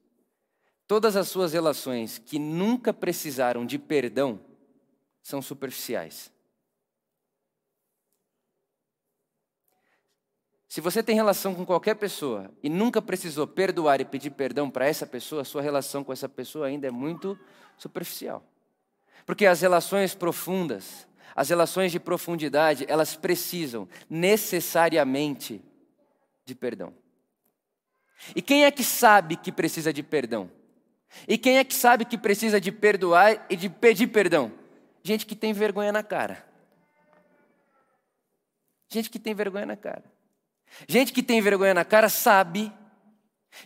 Todas 0.92 1.16
as 1.16 1.28
suas 1.28 1.54
relações 1.54 2.18
que 2.18 2.38
nunca 2.38 2.92
precisaram 2.92 3.64
de 3.64 3.78
perdão 3.78 4.38
são 5.22 5.40
superficiais. 5.40 6.30
Se 10.68 10.82
você 10.82 11.02
tem 11.02 11.14
relação 11.14 11.54
com 11.54 11.64
qualquer 11.64 11.94
pessoa 11.94 12.50
e 12.62 12.68
nunca 12.68 13.00
precisou 13.00 13.46
perdoar 13.46 14.02
e 14.02 14.04
pedir 14.04 14.32
perdão 14.32 14.70
para 14.70 14.86
essa 14.86 15.06
pessoa, 15.06 15.44
sua 15.44 15.62
relação 15.62 16.04
com 16.04 16.12
essa 16.12 16.28
pessoa 16.28 16.66
ainda 16.66 16.86
é 16.86 16.90
muito 16.90 17.38
superficial. 17.78 18.44
Porque 19.26 19.46
as 19.46 19.60
relações 19.60 20.14
profundas, 20.14 21.06
as 21.34 21.48
relações 21.48 21.92
de 21.92 22.00
profundidade, 22.00 22.84
elas 22.88 23.16
precisam 23.16 23.88
necessariamente 24.08 25.62
de 26.44 26.54
perdão. 26.54 26.94
E 28.34 28.42
quem 28.42 28.64
é 28.64 28.70
que 28.70 28.84
sabe 28.84 29.36
que 29.36 29.50
precisa 29.50 29.92
de 29.92 30.02
perdão? 30.02 30.50
E 31.26 31.36
quem 31.36 31.58
é 31.58 31.64
que 31.64 31.74
sabe 31.74 32.04
que 32.04 32.16
precisa 32.16 32.60
de 32.60 32.72
perdoar 32.72 33.46
e 33.50 33.56
de 33.56 33.68
pedir 33.68 34.06
perdão? 34.08 34.52
Gente 35.02 35.26
que 35.26 35.34
tem 35.34 35.52
vergonha 35.52 35.92
na 35.92 36.02
cara. 36.02 36.44
Gente 38.88 39.10
que 39.10 39.18
tem 39.18 39.34
vergonha 39.34 39.66
na 39.66 39.76
cara. 39.76 40.04
Gente 40.88 41.12
que 41.12 41.22
tem 41.22 41.40
vergonha 41.40 41.74
na 41.74 41.84
cara 41.84 42.08
sabe. 42.08 42.72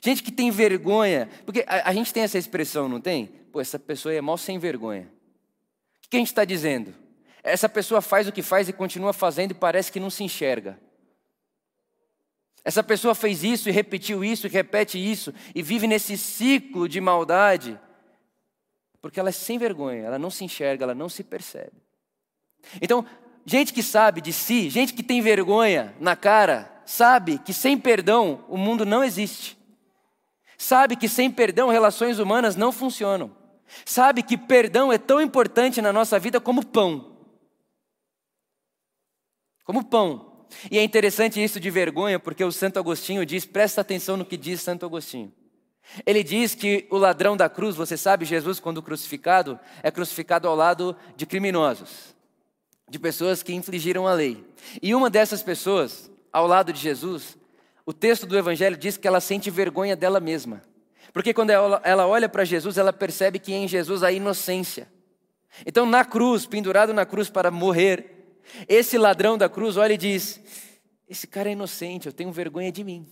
Gente 0.02 0.22
que 0.22 0.32
tem 0.32 0.50
vergonha. 0.50 1.28
Porque 1.44 1.64
a, 1.66 1.90
a 1.90 1.92
gente 1.92 2.12
tem 2.12 2.22
essa 2.22 2.38
expressão, 2.38 2.88
não 2.88 3.00
tem? 3.00 3.26
Pô, 3.52 3.60
essa 3.60 3.78
pessoa 3.78 4.14
é 4.14 4.20
mal 4.20 4.38
sem 4.38 4.58
vergonha. 4.58 5.10
O 6.06 6.08
que 6.08 6.16
a 6.16 6.20
gente 6.20 6.28
está 6.28 6.44
dizendo? 6.44 6.94
Essa 7.42 7.68
pessoa 7.68 8.00
faz 8.00 8.28
o 8.28 8.32
que 8.32 8.42
faz 8.42 8.68
e 8.68 8.72
continua 8.72 9.12
fazendo 9.12 9.50
e 9.50 9.54
parece 9.54 9.90
que 9.90 10.00
não 10.00 10.10
se 10.10 10.22
enxerga. 10.22 10.78
Essa 12.64 12.82
pessoa 12.82 13.14
fez 13.14 13.44
isso 13.44 13.68
e 13.68 13.72
repetiu 13.72 14.24
isso 14.24 14.46
e 14.46 14.50
repete 14.50 14.98
isso 14.98 15.32
e 15.54 15.62
vive 15.62 15.86
nesse 15.86 16.16
ciclo 16.16 16.88
de 16.88 17.00
maldade, 17.00 17.78
porque 19.00 19.20
ela 19.20 19.28
é 19.28 19.32
sem 19.32 19.58
vergonha, 19.58 20.02
ela 20.02 20.18
não 20.18 20.30
se 20.30 20.44
enxerga, 20.44 20.84
ela 20.84 20.94
não 20.94 21.08
se 21.08 21.22
percebe. 21.22 21.72
Então, 22.80 23.06
gente 23.44 23.72
que 23.72 23.82
sabe 23.82 24.20
de 24.20 24.32
si, 24.32 24.68
gente 24.70 24.94
que 24.94 25.02
tem 25.02 25.20
vergonha 25.20 25.94
na 26.00 26.16
cara, 26.16 26.82
sabe 26.84 27.38
que 27.38 27.52
sem 27.52 27.78
perdão 27.78 28.44
o 28.48 28.56
mundo 28.56 28.84
não 28.84 29.04
existe. 29.04 29.56
Sabe 30.58 30.96
que 30.96 31.08
sem 31.08 31.30
perdão 31.30 31.68
relações 31.68 32.18
humanas 32.18 32.56
não 32.56 32.72
funcionam. 32.72 33.45
Sabe 33.84 34.22
que 34.22 34.36
perdão 34.36 34.92
é 34.92 34.98
tão 34.98 35.20
importante 35.20 35.82
na 35.82 35.92
nossa 35.92 36.18
vida 36.18 36.40
como 36.40 36.64
pão. 36.64 37.16
Como 39.64 39.84
pão. 39.84 40.46
E 40.70 40.78
é 40.78 40.82
interessante 40.84 41.42
isso 41.42 41.58
de 41.58 41.70
vergonha, 41.70 42.18
porque 42.18 42.44
o 42.44 42.52
Santo 42.52 42.78
Agostinho 42.78 43.26
diz, 43.26 43.44
presta 43.44 43.80
atenção 43.80 44.16
no 44.16 44.24
que 44.24 44.36
diz 44.36 44.60
Santo 44.60 44.86
Agostinho. 44.86 45.32
Ele 46.04 46.22
diz 46.22 46.54
que 46.54 46.86
o 46.90 46.96
ladrão 46.96 47.36
da 47.36 47.48
cruz, 47.48 47.76
você 47.76 47.96
sabe, 47.96 48.24
Jesus, 48.24 48.58
quando 48.58 48.82
crucificado, 48.82 49.58
é 49.82 49.90
crucificado 49.90 50.48
ao 50.48 50.56
lado 50.56 50.96
de 51.16 51.26
criminosos, 51.26 52.14
de 52.88 52.98
pessoas 52.98 53.42
que 53.42 53.52
infligiram 53.54 54.06
a 54.06 54.12
lei. 54.12 54.44
E 54.82 54.94
uma 54.94 55.10
dessas 55.10 55.42
pessoas, 55.42 56.10
ao 56.32 56.46
lado 56.46 56.72
de 56.72 56.80
Jesus, 56.80 57.36
o 57.84 57.92
texto 57.92 58.26
do 58.26 58.36
Evangelho 58.36 58.76
diz 58.76 58.96
que 58.96 59.06
ela 59.06 59.20
sente 59.20 59.50
vergonha 59.50 59.94
dela 59.94 60.18
mesma. 60.18 60.62
Porque 61.16 61.32
quando 61.32 61.48
ela, 61.48 61.80
ela 61.82 62.06
olha 62.06 62.28
para 62.28 62.44
Jesus, 62.44 62.76
ela 62.76 62.92
percebe 62.92 63.38
que 63.38 63.54
em 63.54 63.66
Jesus 63.66 64.02
há 64.02 64.12
inocência. 64.12 64.86
Então, 65.64 65.86
na 65.86 66.04
cruz, 66.04 66.44
pendurado 66.44 66.92
na 66.92 67.06
cruz 67.06 67.30
para 67.30 67.50
morrer, 67.50 68.38
esse 68.68 68.98
ladrão 68.98 69.38
da 69.38 69.48
cruz 69.48 69.78
olha 69.78 69.94
e 69.94 69.96
diz: 69.96 70.38
Esse 71.08 71.26
cara 71.26 71.48
é 71.48 71.52
inocente, 71.52 72.04
eu 72.04 72.12
tenho 72.12 72.30
vergonha 72.30 72.70
de 72.70 72.84
mim. 72.84 73.06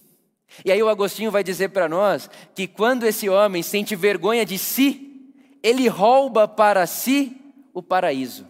E 0.62 0.70
aí 0.70 0.82
o 0.82 0.88
Agostinho 0.90 1.30
vai 1.30 1.42
dizer 1.42 1.70
para 1.70 1.88
nós 1.88 2.28
que 2.54 2.66
quando 2.66 3.04
esse 3.04 3.30
homem 3.30 3.62
sente 3.62 3.96
vergonha 3.96 4.44
de 4.44 4.58
si, 4.58 5.32
ele 5.62 5.88
rouba 5.88 6.46
para 6.46 6.86
si 6.86 7.34
o 7.72 7.82
paraíso. 7.82 8.46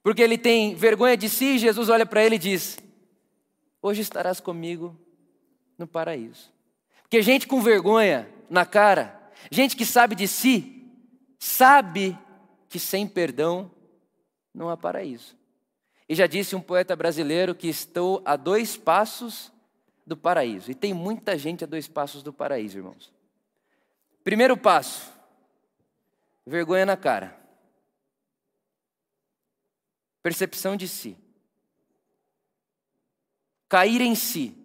Porque 0.00 0.22
ele 0.22 0.38
tem 0.38 0.76
vergonha 0.76 1.16
de 1.16 1.28
si, 1.28 1.58
Jesus 1.58 1.88
olha 1.88 2.06
para 2.06 2.24
ele 2.24 2.36
e 2.36 2.38
diz: 2.38 2.78
Hoje 3.82 4.00
estarás 4.00 4.38
comigo 4.38 4.96
no 5.76 5.88
paraíso. 5.88 6.52
Porque 7.12 7.20
gente 7.20 7.46
com 7.46 7.60
vergonha 7.60 8.26
na 8.48 8.64
cara, 8.64 9.30
gente 9.50 9.76
que 9.76 9.84
sabe 9.84 10.14
de 10.14 10.26
si, 10.26 10.90
sabe 11.38 12.18
que 12.70 12.78
sem 12.78 13.06
perdão 13.06 13.70
não 14.54 14.70
há 14.70 14.78
paraíso. 14.78 15.36
E 16.08 16.14
já 16.14 16.26
disse 16.26 16.56
um 16.56 16.60
poeta 16.62 16.96
brasileiro 16.96 17.54
que 17.54 17.68
estou 17.68 18.22
a 18.24 18.34
dois 18.34 18.78
passos 18.78 19.52
do 20.06 20.16
paraíso. 20.16 20.70
E 20.70 20.74
tem 20.74 20.94
muita 20.94 21.36
gente 21.36 21.64
a 21.64 21.66
dois 21.66 21.86
passos 21.86 22.22
do 22.22 22.32
paraíso, 22.32 22.78
irmãos. 22.78 23.12
Primeiro 24.24 24.56
passo: 24.56 25.12
vergonha 26.46 26.86
na 26.86 26.96
cara. 26.96 27.38
Percepção 30.22 30.78
de 30.78 30.88
si. 30.88 31.14
Cair 33.68 34.00
em 34.00 34.14
si. 34.14 34.61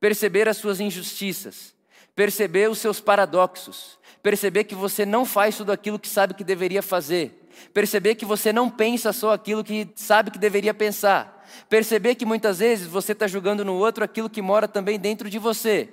Perceber 0.00 0.48
as 0.48 0.56
suas 0.56 0.80
injustiças. 0.80 1.74
Perceber 2.14 2.70
os 2.70 2.78
seus 2.78 3.00
paradoxos. 3.00 3.98
Perceber 4.22 4.64
que 4.64 4.74
você 4.74 5.06
não 5.06 5.24
faz 5.24 5.56
tudo 5.56 5.72
aquilo 5.72 5.98
que 5.98 6.08
sabe 6.08 6.34
que 6.34 6.44
deveria 6.44 6.82
fazer. 6.82 7.48
Perceber 7.72 8.14
que 8.14 8.24
você 8.24 8.52
não 8.52 8.70
pensa 8.70 9.12
só 9.12 9.32
aquilo 9.32 9.64
que 9.64 9.88
sabe 9.94 10.30
que 10.30 10.38
deveria 10.38 10.74
pensar. 10.74 11.46
Perceber 11.68 12.14
que 12.14 12.26
muitas 12.26 12.58
vezes 12.58 12.86
você 12.86 13.12
está 13.12 13.26
julgando 13.26 13.64
no 13.64 13.74
outro 13.74 14.04
aquilo 14.04 14.30
que 14.30 14.42
mora 14.42 14.68
também 14.68 14.98
dentro 14.98 15.30
de 15.30 15.38
você. 15.38 15.88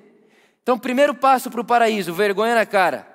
Então, 0.62 0.80
primeiro 0.80 1.14
passo 1.14 1.50
para 1.50 1.62
o 1.62 1.66
paraíso, 1.66 2.14
vergonha 2.14 2.56
na 2.56 2.66
cara. 2.66 3.08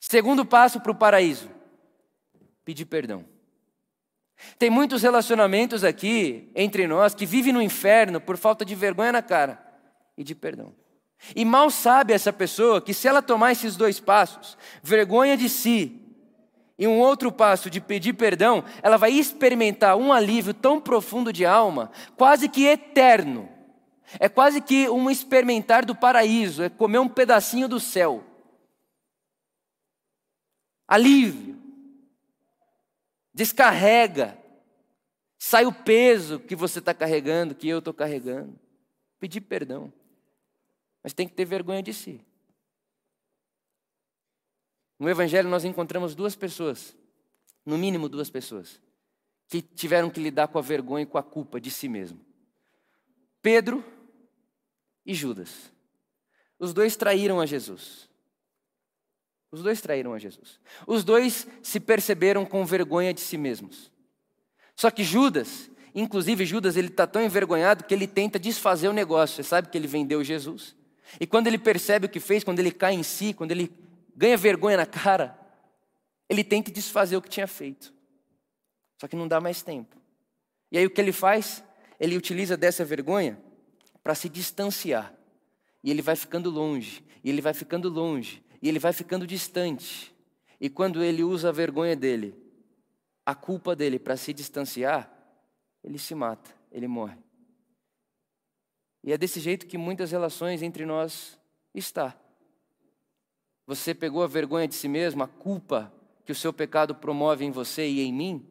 Segundo 0.00 0.44
passo 0.44 0.80
para 0.80 0.90
o 0.90 0.94
paraíso, 0.94 1.48
pedir 2.64 2.86
perdão. 2.86 3.24
Tem 4.58 4.70
muitos 4.70 5.02
relacionamentos 5.02 5.84
aqui 5.84 6.50
entre 6.54 6.86
nós 6.86 7.14
que 7.14 7.26
vivem 7.26 7.52
no 7.52 7.62
inferno 7.62 8.20
por 8.20 8.36
falta 8.36 8.64
de 8.64 8.74
vergonha 8.74 9.12
na 9.12 9.22
cara 9.22 9.62
e 10.16 10.24
de 10.24 10.34
perdão. 10.34 10.74
E 11.36 11.44
mal 11.44 11.70
sabe 11.70 12.12
essa 12.12 12.32
pessoa 12.32 12.80
que 12.80 12.94
se 12.94 13.06
ela 13.06 13.20
tomar 13.20 13.52
esses 13.52 13.76
dois 13.76 14.00
passos, 14.00 14.56
vergonha 14.82 15.36
de 15.36 15.48
si 15.48 16.00
e 16.78 16.86
um 16.86 16.98
outro 16.98 17.30
passo 17.30 17.68
de 17.68 17.78
pedir 17.78 18.14
perdão, 18.14 18.64
ela 18.82 18.96
vai 18.96 19.12
experimentar 19.12 19.96
um 19.96 20.12
alívio 20.12 20.54
tão 20.54 20.80
profundo 20.80 21.30
de 21.30 21.44
alma, 21.44 21.90
quase 22.16 22.48
que 22.48 22.64
eterno. 22.64 23.48
É 24.18 24.28
quase 24.28 24.60
que 24.62 24.88
um 24.88 25.10
experimentar 25.10 25.84
do 25.84 25.94
paraíso, 25.94 26.62
é 26.62 26.70
comer 26.70 26.98
um 26.98 27.08
pedacinho 27.08 27.68
do 27.68 27.78
céu. 27.78 28.24
Alívio 30.88 31.59
descarrega, 33.32 34.38
sai 35.38 35.64
o 35.64 35.72
peso 35.72 36.38
que 36.40 36.56
você 36.56 36.80
está 36.80 36.92
carregando, 36.92 37.54
que 37.54 37.68
eu 37.68 37.78
estou 37.78 37.94
carregando. 37.94 38.58
Pedir 39.18 39.40
perdão, 39.40 39.92
mas 41.02 41.12
tem 41.12 41.26
que 41.26 41.34
ter 41.34 41.44
vergonha 41.44 41.82
de 41.82 41.94
si. 41.94 42.20
No 44.98 45.08
Evangelho 45.08 45.48
nós 45.48 45.64
encontramos 45.64 46.14
duas 46.14 46.36
pessoas, 46.36 46.94
no 47.64 47.78
mínimo 47.78 48.08
duas 48.08 48.28
pessoas, 48.28 48.80
que 49.48 49.62
tiveram 49.62 50.10
que 50.10 50.20
lidar 50.20 50.48
com 50.48 50.58
a 50.58 50.62
vergonha 50.62 51.04
e 51.04 51.06
com 51.06 51.16
a 51.16 51.22
culpa 51.22 51.58
de 51.58 51.70
si 51.70 51.88
mesmo: 51.88 52.20
Pedro 53.40 53.82
e 55.06 55.14
Judas. 55.14 55.72
Os 56.58 56.74
dois 56.74 56.96
traíram 56.96 57.40
a 57.40 57.46
Jesus. 57.46 58.09
Os 59.52 59.62
dois 59.62 59.80
traíram 59.80 60.12
a 60.12 60.18
Jesus. 60.18 60.60
Os 60.86 61.02
dois 61.02 61.46
se 61.62 61.80
perceberam 61.80 62.46
com 62.46 62.64
vergonha 62.64 63.12
de 63.12 63.20
si 63.20 63.36
mesmos. 63.36 63.90
Só 64.76 64.90
que 64.90 65.02
Judas, 65.02 65.70
inclusive 65.94 66.46
Judas, 66.46 66.76
ele 66.76 66.88
está 66.88 67.06
tão 67.06 67.22
envergonhado 67.22 67.84
que 67.84 67.92
ele 67.92 68.06
tenta 68.06 68.38
desfazer 68.38 68.88
o 68.88 68.92
negócio. 68.92 69.36
Você 69.36 69.42
sabe 69.42 69.68
que 69.68 69.76
ele 69.76 69.88
vendeu 69.88 70.22
Jesus. 70.22 70.76
E 71.18 71.26
quando 71.26 71.48
ele 71.48 71.58
percebe 71.58 72.06
o 72.06 72.08
que 72.08 72.20
fez, 72.20 72.44
quando 72.44 72.60
ele 72.60 72.70
cai 72.70 72.94
em 72.94 73.02
si, 73.02 73.34
quando 73.34 73.50
ele 73.50 73.72
ganha 74.14 74.36
vergonha 74.36 74.76
na 74.76 74.86
cara, 74.86 75.36
ele 76.28 76.44
tenta 76.44 76.70
desfazer 76.70 77.16
o 77.16 77.22
que 77.22 77.28
tinha 77.28 77.48
feito. 77.48 77.92
Só 79.00 79.08
que 79.08 79.16
não 79.16 79.26
dá 79.26 79.40
mais 79.40 79.62
tempo. 79.62 79.96
E 80.70 80.78
aí 80.78 80.86
o 80.86 80.90
que 80.90 81.00
ele 81.00 81.12
faz? 81.12 81.64
Ele 81.98 82.16
utiliza 82.16 82.56
dessa 82.56 82.84
vergonha 82.84 83.40
para 84.02 84.14
se 84.14 84.28
distanciar. 84.28 85.12
E 85.82 85.90
ele 85.90 86.02
vai 86.02 86.14
ficando 86.14 86.50
longe, 86.50 87.02
e 87.24 87.30
ele 87.30 87.40
vai 87.40 87.54
ficando 87.54 87.88
longe, 87.88 88.42
e 88.60 88.68
ele 88.68 88.78
vai 88.78 88.92
ficando 88.92 89.26
distante. 89.26 90.14
E 90.60 90.68
quando 90.68 91.02
ele 91.02 91.24
usa 91.24 91.48
a 91.48 91.52
vergonha 91.52 91.96
dele, 91.96 92.34
a 93.24 93.34
culpa 93.34 93.74
dele 93.74 93.98
para 93.98 94.16
se 94.16 94.32
distanciar, 94.32 95.10
ele 95.82 95.98
se 95.98 96.14
mata, 96.14 96.50
ele 96.70 96.86
morre. 96.86 97.18
E 99.02 99.12
é 99.12 99.18
desse 99.18 99.40
jeito 99.40 99.66
que 99.66 99.78
muitas 99.78 100.10
relações 100.10 100.62
entre 100.62 100.84
nós 100.84 101.38
está. 101.74 102.18
Você 103.66 103.94
pegou 103.94 104.22
a 104.22 104.26
vergonha 104.26 104.68
de 104.68 104.74
si 104.74 104.88
mesmo, 104.88 105.22
a 105.22 105.28
culpa 105.28 105.92
que 106.24 106.32
o 106.32 106.34
seu 106.34 106.52
pecado 106.52 106.94
promove 106.94 107.44
em 107.44 107.50
você 107.50 107.88
e 107.88 108.00
em 108.00 108.12
mim, 108.12 108.46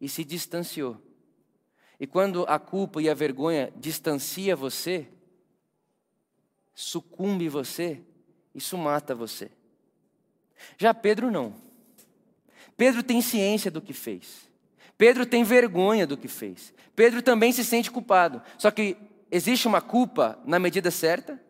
e 0.00 0.08
se 0.08 0.24
distanciou. 0.24 1.00
E 2.00 2.06
quando 2.06 2.44
a 2.48 2.58
culpa 2.58 3.00
e 3.00 3.08
a 3.08 3.14
vergonha 3.14 3.72
distancia 3.76 4.56
você, 4.56 5.08
sucumbe 6.74 7.48
você, 7.48 8.02
isso 8.54 8.76
mata 8.76 9.14
você. 9.14 9.50
Já 10.78 10.92
Pedro 10.94 11.30
não. 11.30 11.54
Pedro 12.76 13.02
tem 13.02 13.20
ciência 13.20 13.70
do 13.70 13.80
que 13.80 13.92
fez. 13.92 14.48
Pedro 14.96 15.26
tem 15.26 15.42
vergonha 15.44 16.06
do 16.06 16.16
que 16.16 16.28
fez. 16.28 16.72
Pedro 16.94 17.22
também 17.22 17.52
se 17.52 17.64
sente 17.64 17.90
culpado. 17.90 18.42
Só 18.58 18.70
que 18.70 18.96
existe 19.30 19.66
uma 19.66 19.80
culpa 19.80 20.38
na 20.44 20.58
medida 20.58 20.90
certa, 20.90 21.40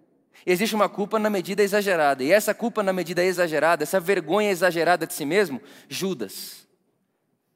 existe 0.47 0.75
uma 0.75 0.88
culpa 0.88 1.19
na 1.19 1.29
medida 1.29 1.62
exagerada. 1.62 2.23
E 2.23 2.33
essa 2.33 2.55
culpa 2.55 2.83
na 2.83 2.93
medida 2.93 3.23
exagerada, 3.23 3.83
essa 3.83 4.01
vergonha 4.01 4.51
exagerada 4.51 5.07
de 5.07 5.15
si 5.15 5.25
mesmo, 5.25 5.61
Judas. 5.88 6.67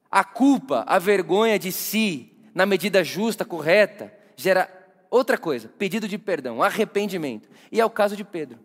A 0.09 0.23
culpa, 0.23 0.83
a 0.87 0.99
vergonha 0.99 1.57
de 1.57 1.71
si, 1.71 2.37
na 2.53 2.65
medida 2.65 3.03
justa, 3.03 3.43
correta, 3.43 4.13
gera 4.35 4.69
outra 5.09 5.37
coisa, 5.37 5.67
pedido 5.67 6.07
de 6.07 6.17
perdão, 6.17 6.61
arrependimento. 6.61 7.49
E 7.71 7.79
é 7.79 7.85
o 7.85 7.89
caso 7.89 8.15
de 8.15 8.23
Pedro. 8.23 8.59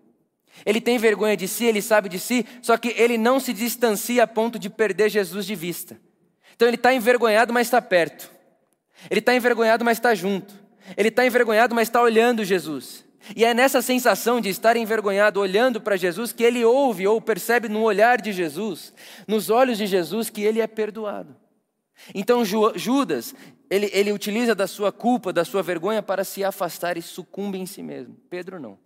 Ele 0.65 0.81
tem 0.81 0.99
vergonha 0.99 1.37
de 1.37 1.49
si, 1.49 1.65
ele 1.65 1.83
sabe 1.83 2.09
de 2.09 2.19
si, 2.19 2.47
só 2.61 2.77
que 2.77 2.95
ele 2.97 3.19
não 3.19 3.41
se 3.41 3.53
distancia 3.53 4.23
a 4.23 4.27
ponto 4.27 4.59
de 4.59 4.69
perder 4.71 5.09
Jesus 5.09 5.47
de 5.47 5.55
vista. 5.55 5.99
Então 6.55 6.69
ele 6.69 6.77
está 6.77 6.95
envergonhado, 6.95 7.53
mas 7.53 7.67
está 7.67 7.81
perto. 7.81 8.31
Ele 9.11 9.21
está 9.21 9.35
envergonhado, 9.35 9.85
mas 9.85 9.99
está 9.99 10.15
junto. 10.15 10.55
Ele 10.97 11.09
está 11.09 11.27
envergonhado, 11.27 11.75
mas 11.75 11.89
está 11.89 12.01
olhando 12.01 12.45
Jesus. 12.45 13.05
E 13.37 13.45
é 13.45 13.55
nessa 13.55 13.81
sensação 13.81 14.41
de 14.41 14.49
estar 14.49 14.77
envergonhado 14.77 15.41
olhando 15.41 15.81
para 15.81 15.97
Jesus 15.97 16.33
que 16.33 16.43
ele 16.43 16.65
ouve 16.65 17.07
ou 17.07 17.21
percebe 17.21 17.69
no 17.69 17.83
olhar 17.83 18.21
de 18.21 18.33
Jesus, 18.33 18.93
nos 19.29 19.49
olhos 19.49 19.79
de 19.79 19.87
Jesus, 19.87 20.29
que 20.29 20.43
ele 20.43 20.61
é 20.61 20.67
perdoado. 20.67 21.37
Então 22.15 22.45
Judas, 22.45 23.35
ele, 23.71 23.89
ele 23.93 24.13
utiliza 24.13 24.55
da 24.55 24.67
sua 24.67 24.91
culpa, 24.91 25.33
da 25.33 25.45
sua 25.45 25.63
vergonha 25.63 26.03
para 26.03 26.25
se 26.25 26.43
afastar 26.43 26.97
e 26.97 27.03
sucumbe 27.03 27.59
em 27.59 27.67
si 27.67 27.83
mesmo. 27.83 28.17
Pedro 28.29 28.59
não. 28.59 28.77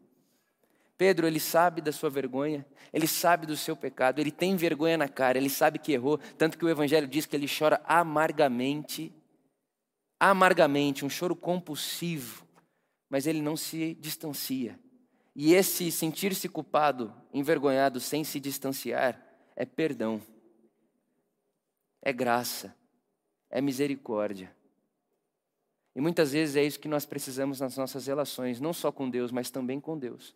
Pedro, 0.99 1.27
ele 1.27 1.39
sabe 1.39 1.83
da 1.83 1.93
sua 1.93 2.09
vergonha, 2.09 2.65
ele 2.93 3.07
sabe 3.07 3.47
do 3.47 3.57
seu 3.57 3.77
pecado, 3.77 4.19
ele 4.19 4.31
tem 4.31 4.57
vergonha 4.57 4.97
na 4.97 5.09
cara, 5.09 5.37
ele 5.37 5.51
sabe 5.51 5.79
que 5.79 5.93
errou, 5.93 6.19
tanto 6.39 6.57
que 6.57 6.65
o 6.65 6.69
Evangelho 6.69 7.07
diz 7.07 7.27
que 7.27 7.37
ele 7.37 7.47
chora 7.47 7.83
amargamente, 7.85 9.13
amargamente, 10.19 11.05
um 11.05 11.11
choro 11.11 11.37
compulsivo, 11.37 12.47
mas 13.11 13.27
ele 13.27 13.43
não 13.43 13.57
se 13.57 13.95
distancia. 14.01 14.79
E 15.35 15.53
esse 15.53 15.93
sentir-se 15.93 16.49
culpado, 16.49 17.15
envergonhado, 17.33 18.01
sem 18.01 18.25
se 18.25 18.41
distanciar, 18.41 19.21
é 19.55 19.67
perdão, 19.67 20.23
é 22.01 22.11
graça, 22.11 22.75
é 23.51 23.61
misericórdia. 23.61 24.51
E 25.95 26.01
muitas 26.01 26.33
vezes 26.33 26.57
é 26.57 26.65
isso 26.65 26.81
que 26.81 26.89
nós 26.89 27.05
precisamos 27.05 27.61
nas 27.61 27.77
nossas 27.77 28.07
relações, 28.07 28.63
não 28.63 28.73
só 28.73 28.91
com 28.91 29.11
Deus, 29.11 29.31
mas 29.31 29.51
também 29.51 29.79
com 29.79 29.99
Deus 29.99 30.35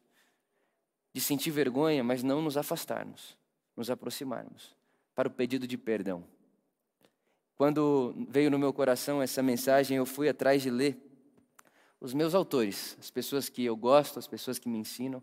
de 1.12 1.20
sentir 1.20 1.50
vergonha, 1.50 2.04
mas 2.04 2.22
não 2.22 2.40
nos 2.40 2.56
afastarmos, 2.56 3.36
nos 3.76 3.90
aproximarmos 3.90 4.74
para 5.14 5.28
o 5.28 5.30
pedido 5.30 5.66
de 5.66 5.76
perdão. 5.76 6.24
Quando 7.56 8.14
veio 8.28 8.50
no 8.50 8.58
meu 8.58 8.72
coração 8.72 9.20
essa 9.20 9.42
mensagem, 9.42 9.96
eu 9.96 10.06
fui 10.06 10.28
atrás 10.28 10.62
de 10.62 10.70
ler 10.70 10.96
os 12.00 12.14
meus 12.14 12.34
autores, 12.34 12.96
as 12.98 13.10
pessoas 13.10 13.48
que 13.48 13.64
eu 13.64 13.76
gosto, 13.76 14.18
as 14.18 14.26
pessoas 14.26 14.58
que 14.58 14.68
me 14.68 14.78
ensinam, 14.78 15.22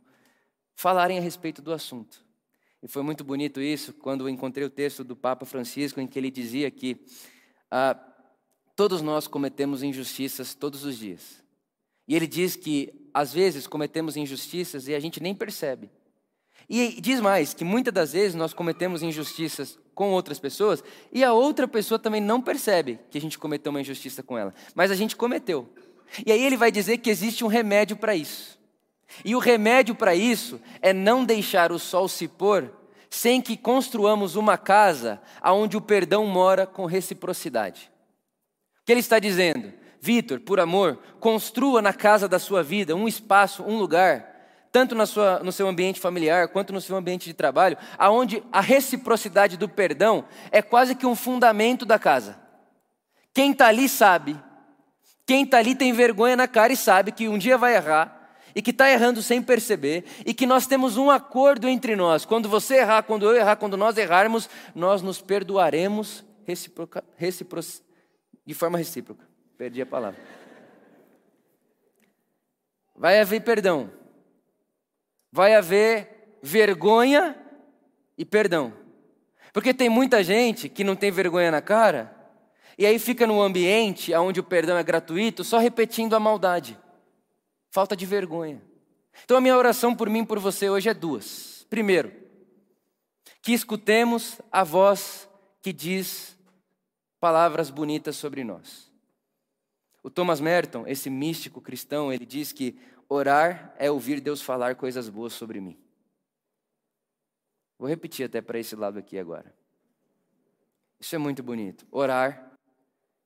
falarem 0.75 1.17
a 1.17 1.21
respeito 1.21 1.61
do 1.61 1.73
assunto. 1.73 2.23
E 2.83 2.87
foi 2.87 3.01
muito 3.01 3.23
bonito 3.23 3.59
isso 3.59 3.91
quando 3.91 4.21
eu 4.21 4.29
encontrei 4.29 4.63
o 4.65 4.69
texto 4.69 5.03
do 5.03 5.15
Papa 5.15 5.45
Francisco, 5.45 5.99
em 5.99 6.05
que 6.05 6.19
ele 6.19 6.29
dizia 6.29 6.69
que 6.69 7.03
ah, 7.71 7.99
todos 8.75 9.01
nós 9.01 9.25
cometemos 9.27 9.81
injustiças 9.81 10.53
todos 10.53 10.85
os 10.85 10.99
dias. 10.99 11.43
E 12.07 12.15
ele 12.15 12.27
diz 12.27 12.55
que 12.55 13.06
às 13.17 13.33
vezes 13.33 13.65
cometemos 13.65 14.15
injustiças 14.15 14.87
e 14.87 14.93
a 14.93 14.99
gente 14.99 15.19
nem 15.19 15.33
percebe. 15.33 15.89
E 16.69 17.01
diz 17.01 17.19
mais 17.19 17.51
que 17.51 17.63
muitas 17.63 17.91
das 17.91 18.13
vezes 18.13 18.35
nós 18.35 18.53
cometemos 18.53 19.01
injustiças 19.01 19.79
com 19.95 20.11
outras 20.11 20.37
pessoas 20.37 20.83
e 21.11 21.23
a 21.23 21.33
outra 21.33 21.67
pessoa 21.67 21.97
também 21.97 22.21
não 22.21 22.39
percebe 22.39 22.99
que 23.09 23.17
a 23.17 23.21
gente 23.21 23.39
cometeu 23.39 23.71
uma 23.71 23.81
injustiça 23.81 24.21
com 24.21 24.37
ela, 24.37 24.53
mas 24.75 24.91
a 24.91 24.95
gente 24.95 25.15
cometeu. 25.15 25.67
E 26.27 26.31
aí 26.31 26.43
ele 26.43 26.55
vai 26.55 26.71
dizer 26.71 26.99
que 26.99 27.09
existe 27.09 27.43
um 27.43 27.47
remédio 27.47 27.97
para 27.97 28.15
isso. 28.15 28.59
E 29.25 29.35
o 29.35 29.39
remédio 29.39 29.95
para 29.95 30.13
isso 30.13 30.61
é 30.79 30.93
não 30.93 31.25
deixar 31.25 31.71
o 31.71 31.79
sol 31.79 32.07
se 32.07 32.27
pôr 32.27 32.71
sem 33.09 33.41
que 33.41 33.57
construamos 33.57 34.35
uma 34.35 34.59
casa 34.59 35.19
onde 35.43 35.75
o 35.75 35.81
perdão 35.81 36.23
mora 36.27 36.67
com 36.67 36.85
reciprocidade. 36.85 37.89
O 38.79 38.85
que 38.85 38.91
ele 38.91 38.99
está 38.99 39.17
dizendo? 39.17 39.73
Vitor, 39.99 40.39
por 40.39 40.59
amor, 40.59 40.99
construa 41.19 41.81
na 41.81 41.93
casa 41.93 42.27
da 42.27 42.39
sua 42.39 42.63
vida 42.63 42.95
um 42.95 43.07
espaço, 43.07 43.63
um 43.63 43.77
lugar 43.77 44.37
tanto 44.71 44.93
na 44.93 45.05
sua, 45.05 45.39
no 45.39 45.51
seu 45.51 45.67
ambiente 45.67 45.99
familiar 45.99 46.49
quanto 46.49 46.71
no 46.71 46.81
seu 46.81 46.95
ambiente 46.95 47.25
de 47.25 47.33
trabalho, 47.33 47.77
aonde 47.97 48.43
a 48.51 48.61
reciprocidade 48.61 49.57
do 49.57 49.67
perdão 49.67 50.25
é 50.51 50.61
quase 50.61 50.93
que 50.93 51.05
um 51.05 51.15
fundamento 51.15 51.85
da 51.85 51.97
casa. 51.97 52.37
Quem 53.33 53.51
está 53.51 53.67
ali 53.67 53.89
sabe, 53.89 54.39
quem 55.25 55.43
está 55.43 55.57
ali 55.57 55.73
tem 55.73 55.93
vergonha 55.93 56.35
na 56.35 56.47
cara 56.47 56.73
e 56.73 56.77
sabe 56.77 57.11
que 57.11 57.27
um 57.27 57.37
dia 57.37 57.57
vai 57.57 57.75
errar 57.75 58.35
e 58.53 58.61
que 58.61 58.71
está 58.71 58.89
errando 58.89 59.21
sem 59.21 59.41
perceber 59.41 60.03
e 60.25 60.33
que 60.33 60.45
nós 60.45 60.65
temos 60.67 60.97
um 60.97 61.11
acordo 61.11 61.67
entre 61.67 61.95
nós. 61.95 62.25
Quando 62.25 62.49
você 62.49 62.77
errar, 62.77 63.03
quando 63.03 63.25
eu 63.25 63.35
errar, 63.35 63.55
quando 63.55 63.77
nós 63.77 63.97
errarmos, 63.97 64.49
nós 64.73 65.01
nos 65.01 65.21
perdoaremos 65.21 66.23
recipro, 66.45 66.89
de 68.45 68.53
forma 68.53 68.77
recíproca. 68.77 69.27
Perdi 69.57 69.81
a 69.81 69.85
palavra. 69.85 70.21
Vai 72.95 73.19
haver 73.19 73.41
perdão 73.41 73.97
vai 75.31 75.53
haver 75.53 76.39
vergonha 76.41 77.37
e 78.17 78.25
perdão. 78.25 78.73
Porque 79.53 79.73
tem 79.73 79.87
muita 79.87 80.23
gente 80.23 80.69
que 80.69 80.83
não 80.83 80.95
tem 80.95 81.11
vergonha 81.11 81.51
na 81.51 81.61
cara 81.61 82.11
e 82.75 82.85
aí 82.85 82.97
fica 82.97 83.27
num 83.27 83.41
ambiente 83.41 84.13
onde 84.15 84.39
o 84.39 84.43
perdão 84.43 84.77
é 84.77 84.83
gratuito, 84.83 85.43
só 85.43 85.57
repetindo 85.57 86.15
a 86.15 86.19
maldade. 86.19 86.75
Falta 87.69 87.95
de 87.95 88.05
vergonha. 88.05 88.61
Então 89.23 89.37
a 89.37 89.41
minha 89.41 89.57
oração 89.57 89.95
por 89.95 90.09
mim 90.09 90.21
e 90.21 90.25
por 90.25 90.39
você 90.39 90.69
hoje 90.71 90.89
é 90.89 90.93
duas. 90.93 91.65
Primeiro, 91.69 92.11
que 93.41 93.53
escutemos 93.53 94.41
a 94.51 94.63
voz 94.63 95.29
que 95.61 95.71
diz 95.71 96.35
palavras 97.19 97.69
bonitas 97.69 98.15
sobre 98.15 98.43
nós. 98.43 98.86
O 100.07 100.09
Thomas 100.09 100.39
Merton, 100.39 100.87
esse 100.87 101.09
místico 101.09 101.59
cristão, 101.59 102.13
ele 102.13 102.25
diz 102.25 102.53
que 102.53 102.79
Orar 103.09 103.75
é 103.77 103.91
ouvir 103.91 104.21
Deus 104.21 104.41
falar 104.41 104.77
coisas 104.77 105.09
boas 105.09 105.33
sobre 105.33 105.59
mim. 105.59 105.77
Vou 107.77 107.89
repetir 107.89 108.25
até 108.25 108.39
para 108.39 108.57
esse 108.57 108.73
lado 108.73 108.97
aqui 108.97 109.19
agora. 109.19 109.53
Isso 110.97 111.13
é 111.13 111.17
muito 111.17 111.43
bonito. 111.43 111.85
Orar 111.91 112.53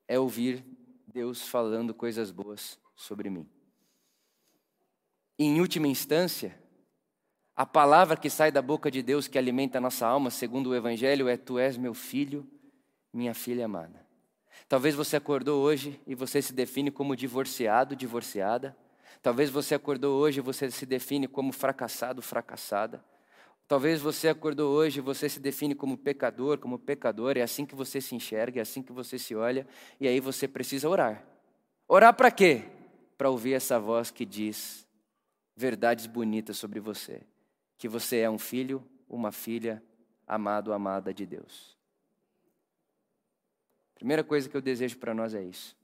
é 0.07 0.17
ouvir 0.17 0.65
Deus 1.05 1.47
falando 1.47 1.93
coisas 1.93 2.31
boas 2.31 2.79
sobre 2.95 3.29
mim. 3.29 3.47
E, 5.37 5.45
em 5.45 5.61
última 5.61 5.87
instância, 5.87 6.59
a 7.55 7.63
palavra 7.63 8.17
que 8.17 8.27
sai 8.27 8.51
da 8.51 8.59
boca 8.59 8.89
de 8.89 9.03
Deus 9.03 9.27
que 9.27 9.37
alimenta 9.37 9.77
a 9.77 9.81
nossa 9.81 10.07
alma, 10.07 10.31
segundo 10.31 10.71
o 10.71 10.75
Evangelho, 10.75 11.27
é: 11.27 11.37
Tu 11.37 11.59
és 11.59 11.77
meu 11.77 11.93
filho, 11.93 12.43
minha 13.13 13.35
filha 13.35 13.65
amada. 13.65 14.09
Talvez 14.67 14.95
você 14.95 15.17
acordou 15.17 15.61
hoje 15.61 15.99
e 16.07 16.15
você 16.15 16.41
se 16.41 16.53
define 16.53 16.89
como 16.91 17.15
divorciado, 17.15 17.95
divorciada. 17.95 18.75
Talvez 19.21 19.49
você 19.49 19.75
acordou 19.75 20.19
hoje 20.19 20.39
e 20.39 20.41
você 20.41 20.71
se 20.71 20.85
define 20.85 21.27
como 21.27 21.51
fracassado, 21.51 22.21
fracassada. 22.21 23.03
Talvez 23.67 24.01
você 24.01 24.27
acordou 24.27 24.71
hoje 24.71 24.99
e 24.99 25.01
você 25.01 25.29
se 25.29 25.39
define 25.39 25.73
como 25.73 25.97
pecador, 25.97 26.57
como 26.57 26.77
pecador, 26.77 27.37
é 27.37 27.41
assim 27.41 27.65
que 27.65 27.73
você 27.73 28.01
se 28.01 28.13
enxerga, 28.13 28.59
é 28.59 28.63
assim 28.63 28.81
que 28.81 28.91
você 28.91 29.17
se 29.17 29.33
olha, 29.33 29.65
e 29.97 30.09
aí 30.09 30.19
você 30.19 30.45
precisa 30.45 30.89
orar. 30.89 31.23
Orar 31.87 32.13
para 32.13 32.29
quê? 32.29 32.63
Para 33.17 33.29
ouvir 33.29 33.53
essa 33.53 33.79
voz 33.79 34.11
que 34.11 34.25
diz 34.25 34.85
verdades 35.55 36.05
bonitas 36.05 36.57
sobre 36.57 36.81
você, 36.81 37.21
que 37.77 37.87
você 37.87 38.19
é 38.19 38.29
um 38.29 38.37
filho, 38.37 38.83
uma 39.07 39.31
filha 39.31 39.81
amado, 40.27 40.73
amada 40.73 41.13
de 41.13 41.25
Deus. 41.25 41.77
Primeira 44.01 44.23
coisa 44.23 44.49
que 44.49 44.57
eu 44.57 44.61
desejo 44.63 44.97
para 44.97 45.13
nós 45.13 45.35
é 45.35 45.43
isso. 45.43 45.77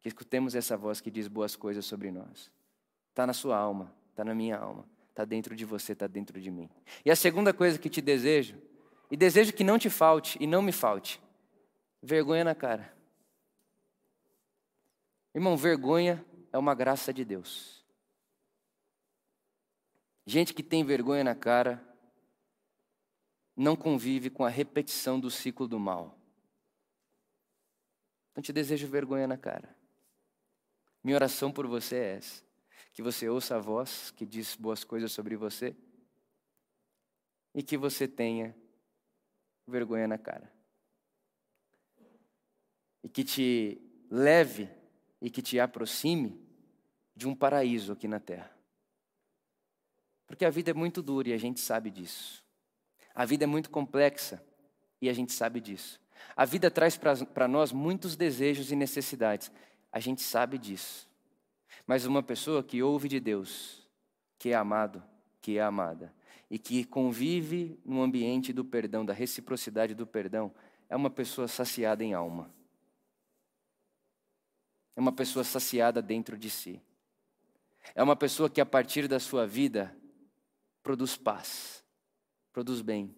Que 0.00 0.08
escutemos 0.08 0.56
essa 0.56 0.76
voz 0.76 1.00
que 1.00 1.08
diz 1.08 1.28
boas 1.28 1.54
coisas 1.54 1.86
sobre 1.86 2.10
nós. 2.10 2.50
Está 3.10 3.24
na 3.28 3.32
sua 3.32 3.56
alma, 3.56 3.94
está 4.10 4.24
na 4.24 4.34
minha 4.34 4.58
alma, 4.58 4.84
está 5.10 5.24
dentro 5.24 5.54
de 5.54 5.64
você, 5.64 5.92
está 5.92 6.08
dentro 6.08 6.40
de 6.40 6.50
mim. 6.50 6.68
E 7.04 7.12
a 7.12 7.14
segunda 7.14 7.54
coisa 7.54 7.78
que 7.78 7.88
te 7.88 8.00
desejo, 8.00 8.60
e 9.08 9.16
desejo 9.16 9.52
que 9.52 9.62
não 9.62 9.78
te 9.78 9.88
falte 9.88 10.36
e 10.42 10.48
não 10.48 10.60
me 10.60 10.72
falte, 10.72 11.22
vergonha 12.02 12.42
na 12.42 12.56
cara. 12.56 12.92
Irmão, 15.32 15.56
vergonha 15.56 16.26
é 16.52 16.58
uma 16.58 16.74
graça 16.74 17.14
de 17.14 17.24
Deus. 17.24 17.84
Gente 20.26 20.52
que 20.52 20.64
tem 20.64 20.82
vergonha 20.82 21.22
na 21.22 21.36
cara 21.36 21.80
não 23.56 23.76
convive 23.76 24.28
com 24.28 24.44
a 24.44 24.48
repetição 24.48 25.20
do 25.20 25.30
ciclo 25.30 25.68
do 25.68 25.78
mal. 25.78 26.17
Então 28.38 28.42
te 28.44 28.52
desejo 28.52 28.86
vergonha 28.86 29.26
na 29.26 29.36
cara. 29.36 29.68
Minha 31.02 31.16
oração 31.16 31.50
por 31.50 31.66
você 31.66 31.96
é 31.96 32.16
essa: 32.18 32.44
que 32.92 33.02
você 33.02 33.28
ouça 33.28 33.56
a 33.56 33.58
voz 33.58 34.12
que 34.12 34.24
diz 34.24 34.54
boas 34.54 34.84
coisas 34.84 35.10
sobre 35.10 35.34
você 35.34 35.74
e 37.52 37.64
que 37.64 37.76
você 37.76 38.06
tenha 38.06 38.54
vergonha 39.66 40.06
na 40.06 40.16
cara. 40.16 40.52
E 43.02 43.08
que 43.08 43.24
te 43.24 43.82
leve 44.08 44.70
e 45.20 45.28
que 45.30 45.42
te 45.42 45.58
aproxime 45.58 46.40
de 47.16 47.26
um 47.26 47.34
paraíso 47.34 47.90
aqui 47.90 48.06
na 48.06 48.20
terra. 48.20 48.56
Porque 50.28 50.44
a 50.44 50.50
vida 50.50 50.70
é 50.70 50.74
muito 50.74 51.02
dura 51.02 51.30
e 51.30 51.32
a 51.32 51.38
gente 51.38 51.58
sabe 51.58 51.90
disso. 51.90 52.44
A 53.12 53.24
vida 53.24 53.42
é 53.42 53.48
muito 53.48 53.68
complexa 53.68 54.40
e 55.02 55.08
a 55.08 55.12
gente 55.12 55.32
sabe 55.32 55.60
disso. 55.60 56.00
A 56.36 56.44
vida 56.44 56.70
traz 56.70 56.96
para 56.96 57.48
nós 57.48 57.72
muitos 57.72 58.16
desejos 58.16 58.70
e 58.70 58.76
necessidades. 58.76 59.50
A 59.92 60.00
gente 60.00 60.22
sabe 60.22 60.58
disso. 60.58 61.08
Mas 61.86 62.04
uma 62.04 62.22
pessoa 62.22 62.62
que 62.62 62.82
ouve 62.82 63.08
de 63.08 63.18
Deus, 63.18 63.86
que 64.38 64.50
é 64.50 64.54
amado, 64.54 65.02
que 65.40 65.58
é 65.58 65.62
amada, 65.62 66.14
e 66.50 66.58
que 66.58 66.84
convive 66.84 67.78
no 67.84 68.02
ambiente 68.02 68.52
do 68.52 68.64
perdão, 68.64 69.04
da 69.04 69.12
reciprocidade 69.12 69.94
do 69.94 70.06
perdão, 70.06 70.52
é 70.88 70.96
uma 70.96 71.10
pessoa 71.10 71.48
saciada 71.48 72.02
em 72.04 72.14
alma. 72.14 72.50
É 74.96 75.00
uma 75.00 75.12
pessoa 75.12 75.44
saciada 75.44 76.02
dentro 76.02 76.36
de 76.36 76.50
si. 76.50 76.82
É 77.94 78.02
uma 78.02 78.16
pessoa 78.16 78.50
que 78.50 78.60
a 78.60 78.66
partir 78.66 79.06
da 79.08 79.20
sua 79.20 79.46
vida 79.46 79.94
produz 80.82 81.16
paz, 81.16 81.84
produz 82.52 82.80
bem, 82.80 83.14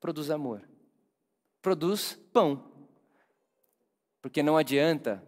produz 0.00 0.30
amor, 0.30 0.66
produz 1.62 2.14
pão. 2.32 2.70
Porque 4.20 4.42
não 4.42 4.56
adianta 4.56 5.24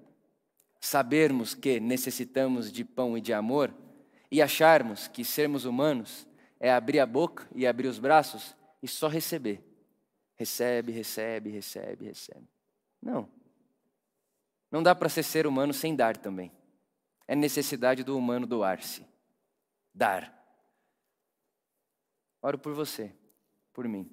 sabermos 0.81 1.55
que 1.55 1.81
necessitamos 1.81 2.71
de 2.71 2.85
pão 2.85 3.17
e 3.17 3.21
de 3.21 3.33
amor 3.33 3.73
e 4.31 4.43
acharmos 4.43 5.09
que 5.09 5.25
sermos 5.25 5.65
humanos 5.65 6.27
é 6.61 6.71
abrir 6.71 6.99
a 6.99 7.07
boca 7.07 7.49
e 7.55 7.67
abrir 7.67 7.87
os 7.87 7.99
braços 7.99 8.55
e 8.83 8.89
só 8.89 9.09
receber. 9.09 9.63
Recebe, 10.37 10.93
recebe, 10.93 11.51
recebe, 11.51 12.05
recebe. 12.05 12.49
Não. 13.01 13.29
Não 14.71 14.83
dá 14.83 14.95
para 14.95 15.09
ser 15.09 15.23
ser 15.23 15.47
humano 15.47 15.73
sem 15.73 15.95
dar 15.95 16.17
também. 16.17 16.53
É 17.29 17.37
necessidade 17.37 18.03
do 18.03 18.19
humano 18.19 18.47
doar-se. 18.47 19.07
Dar. 19.95 20.33
Oro 22.43 22.59
por 22.59 22.75
você, 22.75 23.15
por 23.73 23.89
mim, 23.89 24.11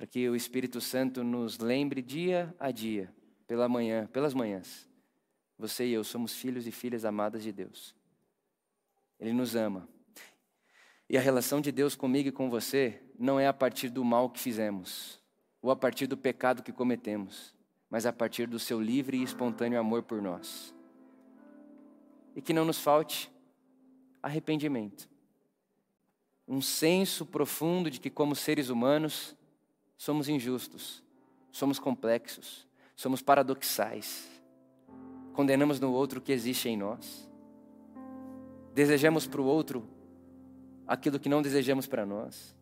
para 0.00 0.06
que 0.06 0.26
o 0.30 0.34
Espírito 0.34 0.80
Santo 0.80 1.22
nos 1.22 1.58
lembre 1.58 2.00
dia 2.00 2.54
a 2.58 2.70
dia, 2.70 3.14
pela 3.46 3.68
manhã, 3.68 4.06
pelas 4.06 4.32
manhãs, 4.32 4.88
você 5.58 5.84
e 5.84 5.92
eu 5.92 6.02
somos 6.02 6.32
filhos 6.32 6.66
e 6.66 6.72
filhas 6.72 7.04
amadas 7.04 7.42
de 7.42 7.52
Deus. 7.52 7.94
Ele 9.18 9.34
nos 9.34 9.54
ama. 9.54 9.86
E 11.06 11.18
a 11.18 11.20
relação 11.20 11.60
de 11.60 11.70
Deus 11.70 11.94
comigo 11.94 12.30
e 12.30 12.32
com 12.32 12.48
você 12.48 13.02
não 13.18 13.38
é 13.38 13.46
a 13.46 13.52
partir 13.52 13.90
do 13.90 14.02
mal 14.02 14.30
que 14.30 14.40
fizemos, 14.40 15.20
ou 15.60 15.70
a 15.70 15.76
partir 15.76 16.06
do 16.06 16.16
pecado 16.16 16.62
que 16.62 16.72
cometemos, 16.72 17.54
mas 17.90 18.06
a 18.06 18.12
partir 18.12 18.46
do 18.46 18.58
seu 18.58 18.80
livre 18.80 19.18
e 19.18 19.22
espontâneo 19.22 19.78
amor 19.78 20.02
por 20.02 20.22
nós. 20.22 20.74
E 22.34 22.40
que 22.40 22.54
não 22.54 22.64
nos 22.64 22.78
falte 22.78 23.30
arrependimento. 24.22 25.10
Um 26.48 26.62
senso 26.62 27.26
profundo 27.26 27.90
de 27.90 28.00
que, 28.00 28.08
como 28.08 28.34
seres 28.34 28.70
humanos, 28.70 29.36
somos 30.00 30.28
injustos, 30.28 31.02
somos 31.52 31.78
complexos, 31.78 32.66
somos 32.96 33.20
paradoxais 33.20 34.30
condenamos 35.40 35.80
no 35.80 35.90
outro 35.90 36.18
o 36.18 36.22
que 36.22 36.32
existe 36.32 36.68
em 36.68 36.76
nós. 36.76 37.26
Desejamos 38.74 39.26
para 39.26 39.40
o 39.40 39.44
outro 39.46 39.88
aquilo 40.86 41.18
que 41.18 41.30
não 41.30 41.40
desejamos 41.40 41.86
para 41.86 42.04
nós. 42.04 42.54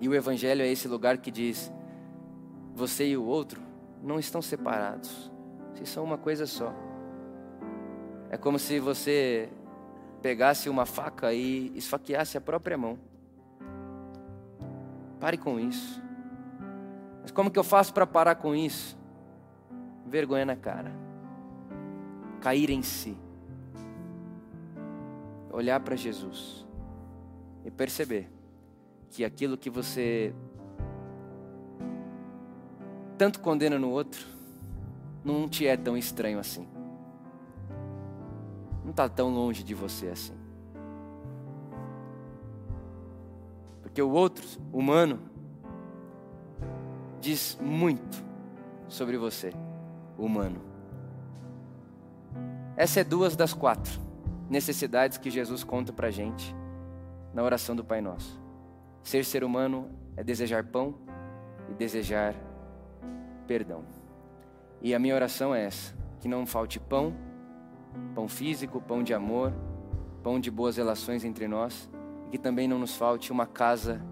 E 0.00 0.08
o 0.08 0.14
Evangelho 0.14 0.62
é 0.62 0.68
esse 0.68 0.88
lugar 0.88 1.18
que 1.18 1.30
diz: 1.30 1.70
você 2.74 3.06
e 3.06 3.18
o 3.18 3.24
outro 3.24 3.60
não 4.02 4.18
estão 4.18 4.40
separados, 4.40 5.30
vocês 5.74 5.90
são 5.90 6.02
uma 6.02 6.16
coisa 6.16 6.46
só. 6.46 6.74
É 8.30 8.38
como 8.38 8.58
se 8.58 8.80
você 8.80 9.50
pegasse 10.22 10.70
uma 10.70 10.86
faca 10.86 11.34
e 11.34 11.70
esfaqueasse 11.76 12.38
a 12.38 12.40
própria 12.40 12.78
mão. 12.78 12.98
Pare 15.24 15.38
com 15.38 15.58
isso. 15.58 16.02
Mas 17.22 17.30
como 17.30 17.50
que 17.50 17.58
eu 17.58 17.64
faço 17.64 17.94
para 17.94 18.06
parar 18.06 18.34
com 18.34 18.54
isso? 18.54 18.94
Vergonha 20.04 20.44
na 20.44 20.54
cara. 20.54 20.92
Cair 22.42 22.68
em 22.68 22.82
si. 22.82 23.16
Olhar 25.50 25.80
para 25.80 25.96
Jesus 25.96 26.66
e 27.64 27.70
perceber 27.70 28.30
que 29.08 29.24
aquilo 29.24 29.56
que 29.56 29.70
você 29.70 30.34
tanto 33.16 33.40
condena 33.40 33.78
no 33.78 33.88
outro 33.88 34.26
não 35.24 35.48
te 35.48 35.66
é 35.66 35.74
tão 35.74 35.96
estranho 35.96 36.38
assim. 36.38 36.68
Não 38.82 38.90
está 38.90 39.08
tão 39.08 39.32
longe 39.32 39.64
de 39.64 39.72
você 39.72 40.08
assim. 40.08 40.43
Porque 43.84 44.02
o 44.02 44.10
outro, 44.10 44.44
humano, 44.72 45.20
diz 47.20 47.56
muito 47.60 48.24
sobre 48.88 49.16
você, 49.16 49.52
humano. 50.18 50.60
Essa 52.76 53.00
é 53.00 53.04
duas 53.04 53.36
das 53.36 53.54
quatro 53.54 54.00
necessidades 54.50 55.16
que 55.16 55.30
Jesus 55.30 55.62
conta 55.62 55.92
para 55.92 56.10
gente 56.10 56.56
na 57.32 57.42
oração 57.42 57.76
do 57.76 57.84
Pai 57.84 58.00
Nosso. 58.00 58.40
Ser 59.02 59.24
ser 59.24 59.44
humano 59.44 59.90
é 60.16 60.24
desejar 60.24 60.64
pão 60.64 60.94
e 61.70 61.74
desejar 61.74 62.34
perdão. 63.46 63.84
E 64.80 64.94
a 64.94 64.98
minha 64.98 65.14
oração 65.14 65.54
é 65.54 65.66
essa: 65.66 65.94
que 66.20 66.26
não 66.26 66.46
falte 66.46 66.80
pão, 66.80 67.14
pão 68.14 68.26
físico, 68.26 68.80
pão 68.80 69.02
de 69.02 69.14
amor, 69.14 69.52
pão 70.22 70.40
de 70.40 70.50
boas 70.50 70.78
relações 70.78 71.22
entre 71.22 71.46
nós, 71.46 71.88
que 72.34 72.38
também 72.38 72.66
não 72.66 72.80
nos 72.80 72.96
falte 72.96 73.30
uma 73.30 73.46
casa 73.46 74.02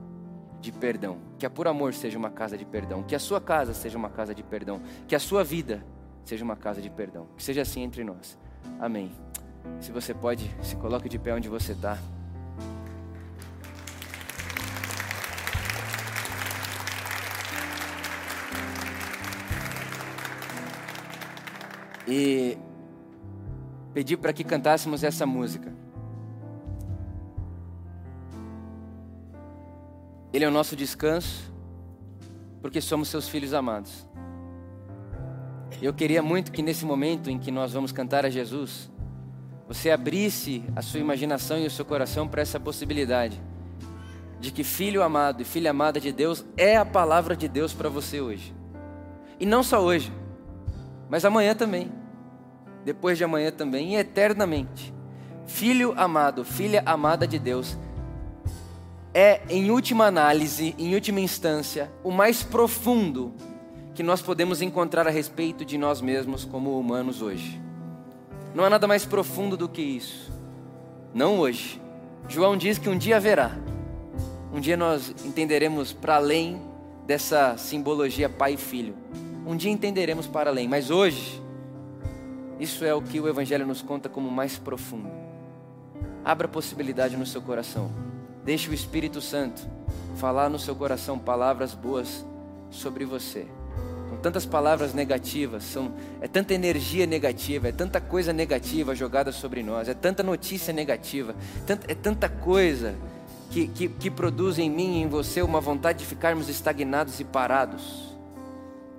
de 0.61 0.70
perdão. 0.70 1.18
Que 1.40 1.44
a 1.44 1.50
por 1.50 1.66
amor 1.66 1.92
seja 1.92 2.16
uma 2.16 2.30
casa 2.30 2.56
de 2.56 2.64
perdão. 2.64 3.02
Que 3.02 3.16
a 3.16 3.18
sua 3.18 3.40
casa 3.40 3.74
seja 3.74 3.98
uma 3.98 4.08
casa 4.08 4.32
de 4.32 4.44
perdão. 4.44 4.80
Que 5.08 5.16
a 5.16 5.18
sua 5.18 5.42
vida 5.42 5.85
seja 6.24 6.44
uma 6.44 6.54
casa 6.54 6.80
de 6.80 6.88
perdão. 6.88 7.26
Que 7.37 7.42
seja 7.42 7.62
assim 7.62 7.82
entre 7.82 8.04
nós. 8.04 8.38
Amém. 8.78 9.11
Se 9.80 9.90
você 9.90 10.14
pode, 10.14 10.48
se 10.62 10.76
coloque 10.76 11.08
de 11.08 11.18
pé 11.18 11.35
onde 11.35 11.48
você 11.48 11.72
está. 11.72 11.98
E 22.06 22.56
pedi 23.92 24.16
para 24.16 24.32
que 24.32 24.44
cantássemos 24.44 25.02
essa 25.02 25.26
música. 25.26 25.82
Ele 30.33 30.45
é 30.45 30.49
o 30.49 30.51
nosso 30.51 30.75
descanso, 30.75 31.53
porque 32.61 32.81
somos 32.81 33.09
seus 33.09 33.29
filhos 33.29 33.53
amados. 33.53 34.07
Eu 35.81 35.92
queria 35.92 36.23
muito 36.23 36.53
que 36.53 36.62
nesse 36.62 36.85
momento 36.85 37.29
em 37.29 37.38
que 37.38 37.51
nós 37.51 37.73
vamos 37.73 37.92
cantar 37.92 38.25
a 38.25 38.31
Jesus, 38.31 38.90
você 39.68 39.90
abrisse 39.90 40.62
a 40.75 40.83
sua 40.83 41.01
imaginação 41.01 41.59
e 41.59 41.66
o 41.66 41.71
seu 41.71 41.85
coração 41.85 42.29
para 42.29 42.42
essa 42.42 42.61
possibilidade 42.61 43.40
de 44.42 44.51
que 44.51 44.64
filho 44.64 45.03
amado 45.03 45.40
e 45.40 45.45
filha 45.45 45.71
amada 45.71 46.01
de 46.01 46.11
Deus 46.11 46.45
é 46.57 46.77
a 46.77 46.85
palavra 46.85 47.37
de 47.37 47.47
Deus 47.47 47.73
para 47.73 47.88
você 47.88 48.21
hoje. 48.21 48.53
E 49.38 49.47
não 49.47 49.62
só 49.62 49.81
hoje, 49.81 50.12
mas 51.09 51.25
amanhã 51.25 51.55
também, 51.55 51.92
depois 52.85 53.16
de 53.16 53.23
amanhã 53.23 53.53
também 53.53 53.95
e 53.95 53.97
eternamente. 53.97 54.92
Filho 55.47 55.95
amado, 55.97 56.45
filha 56.45 56.83
amada 56.85 57.27
de 57.27 57.38
Deus 57.38 57.79
é, 59.14 59.42
em 59.48 59.70
última 59.70 60.07
análise, 60.07 60.75
em 60.79 60.94
última 60.94 61.20
instância, 61.20 61.90
o 62.03 62.11
mais 62.11 62.42
profundo 62.42 63.35
que 63.94 64.03
nós 64.03 64.22
podemos 64.22 64.62
encontrar 64.62 65.07
a 65.07 65.11
respeito 65.11 65.64
de 65.64 65.77
nós 65.77 66.01
mesmos 66.01 66.44
como 66.44 66.79
humanos 66.79 67.20
hoje. 67.20 67.61
Não 68.55 68.64
há 68.64 68.70
nada 68.70 68.87
mais 68.87 69.05
profundo 69.05 69.57
do 69.57 69.68
que 69.68 69.83
isso. 69.83 70.33
Não 71.14 71.38
hoje. 71.38 71.81
João 72.27 72.57
diz 72.57 72.79
que 72.79 72.88
um 72.88 72.96
dia 72.96 73.16
haverá. 73.16 73.53
Um 74.53 74.61
dia 74.61 74.77
nós 74.77 75.14
entenderemos 75.25 75.92
para 75.92 76.16
além 76.16 76.61
dessa 77.07 77.57
simbologia 77.59 78.29
pai 78.29 78.55
e 78.55 78.57
filho. 78.57 78.94
Um 79.46 79.57
dia 79.57 79.70
entenderemos 79.70 80.27
para 80.27 80.51
além, 80.51 80.68
mas 80.68 80.90
hoje, 80.90 81.42
isso 82.59 82.85
é 82.85 82.94
o 82.94 83.03
que 83.03 83.20
o 83.20 83.29
Evangelho 83.29 83.66
nos 83.66 83.83
conta 83.83 84.09
como 84.09 84.31
mais 84.31 84.57
profundo. 84.57 85.11
Abra 86.25 86.46
possibilidade 86.46 87.16
no 87.16 87.27
seu 87.27 87.42
coração. 87.42 88.12
Deixe 88.44 88.68
o 88.68 88.74
Espírito 88.74 89.20
Santo 89.20 89.62
falar 90.16 90.48
no 90.48 90.59
seu 90.59 90.74
coração 90.74 91.18
palavras 91.18 91.74
boas 91.74 92.24
sobre 92.70 93.05
você. 93.05 93.46
Com 94.11 94.16
tantas 94.16 94.44
palavras 94.44 94.92
negativas, 94.92 95.62
são, 95.62 95.92
é 96.20 96.28
tanta 96.28 96.52
energia 96.52 97.07
negativa, 97.07 97.68
é 97.68 97.72
tanta 97.72 98.00
coisa 98.00 98.33
negativa 98.33 98.94
jogada 98.94 99.33
sobre 99.33 99.62
nós, 99.62 99.88
é 99.88 99.94
tanta 99.94 100.22
notícia 100.22 100.72
negativa, 100.72 101.35
é 101.88 101.94
tanta 101.94 102.28
coisa 102.28 102.94
que, 103.50 103.68
que, 103.68 103.88
que 103.88 104.11
produz 104.11 104.59
em 104.59 104.68
mim 104.68 104.98
e 104.98 105.02
em 105.02 105.09
você 105.09 105.40
uma 105.40 105.61
vontade 105.61 106.00
de 106.00 106.07
ficarmos 106.07 106.48
estagnados 106.48 107.20
e 107.20 107.24
parados. 107.24 108.12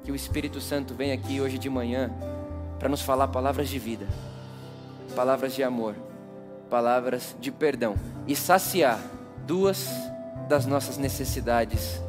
Que 0.03 0.11
o 0.11 0.15
Espírito 0.15 0.59
Santo 0.59 0.93
venha 0.93 1.13
aqui 1.13 1.39
hoje 1.39 1.57
de 1.57 1.69
manhã 1.69 2.11
para 2.79 2.89
nos 2.89 3.01
falar 3.01 3.27
palavras 3.27 3.69
de 3.69 3.79
vida, 3.79 4.07
palavras 5.15 5.53
de 5.53 5.63
amor, 5.63 5.95
palavras 6.69 7.35
de 7.39 7.51
perdão 7.51 7.95
e 8.27 8.35
saciar 8.35 8.99
duas 9.45 9.87
das 10.47 10.65
nossas 10.65 10.97
necessidades 10.97 12.01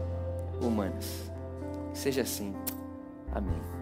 humanas. 0.60 1.30
seja 1.92 2.22
assim. 2.22 2.54
Amém. 3.32 3.73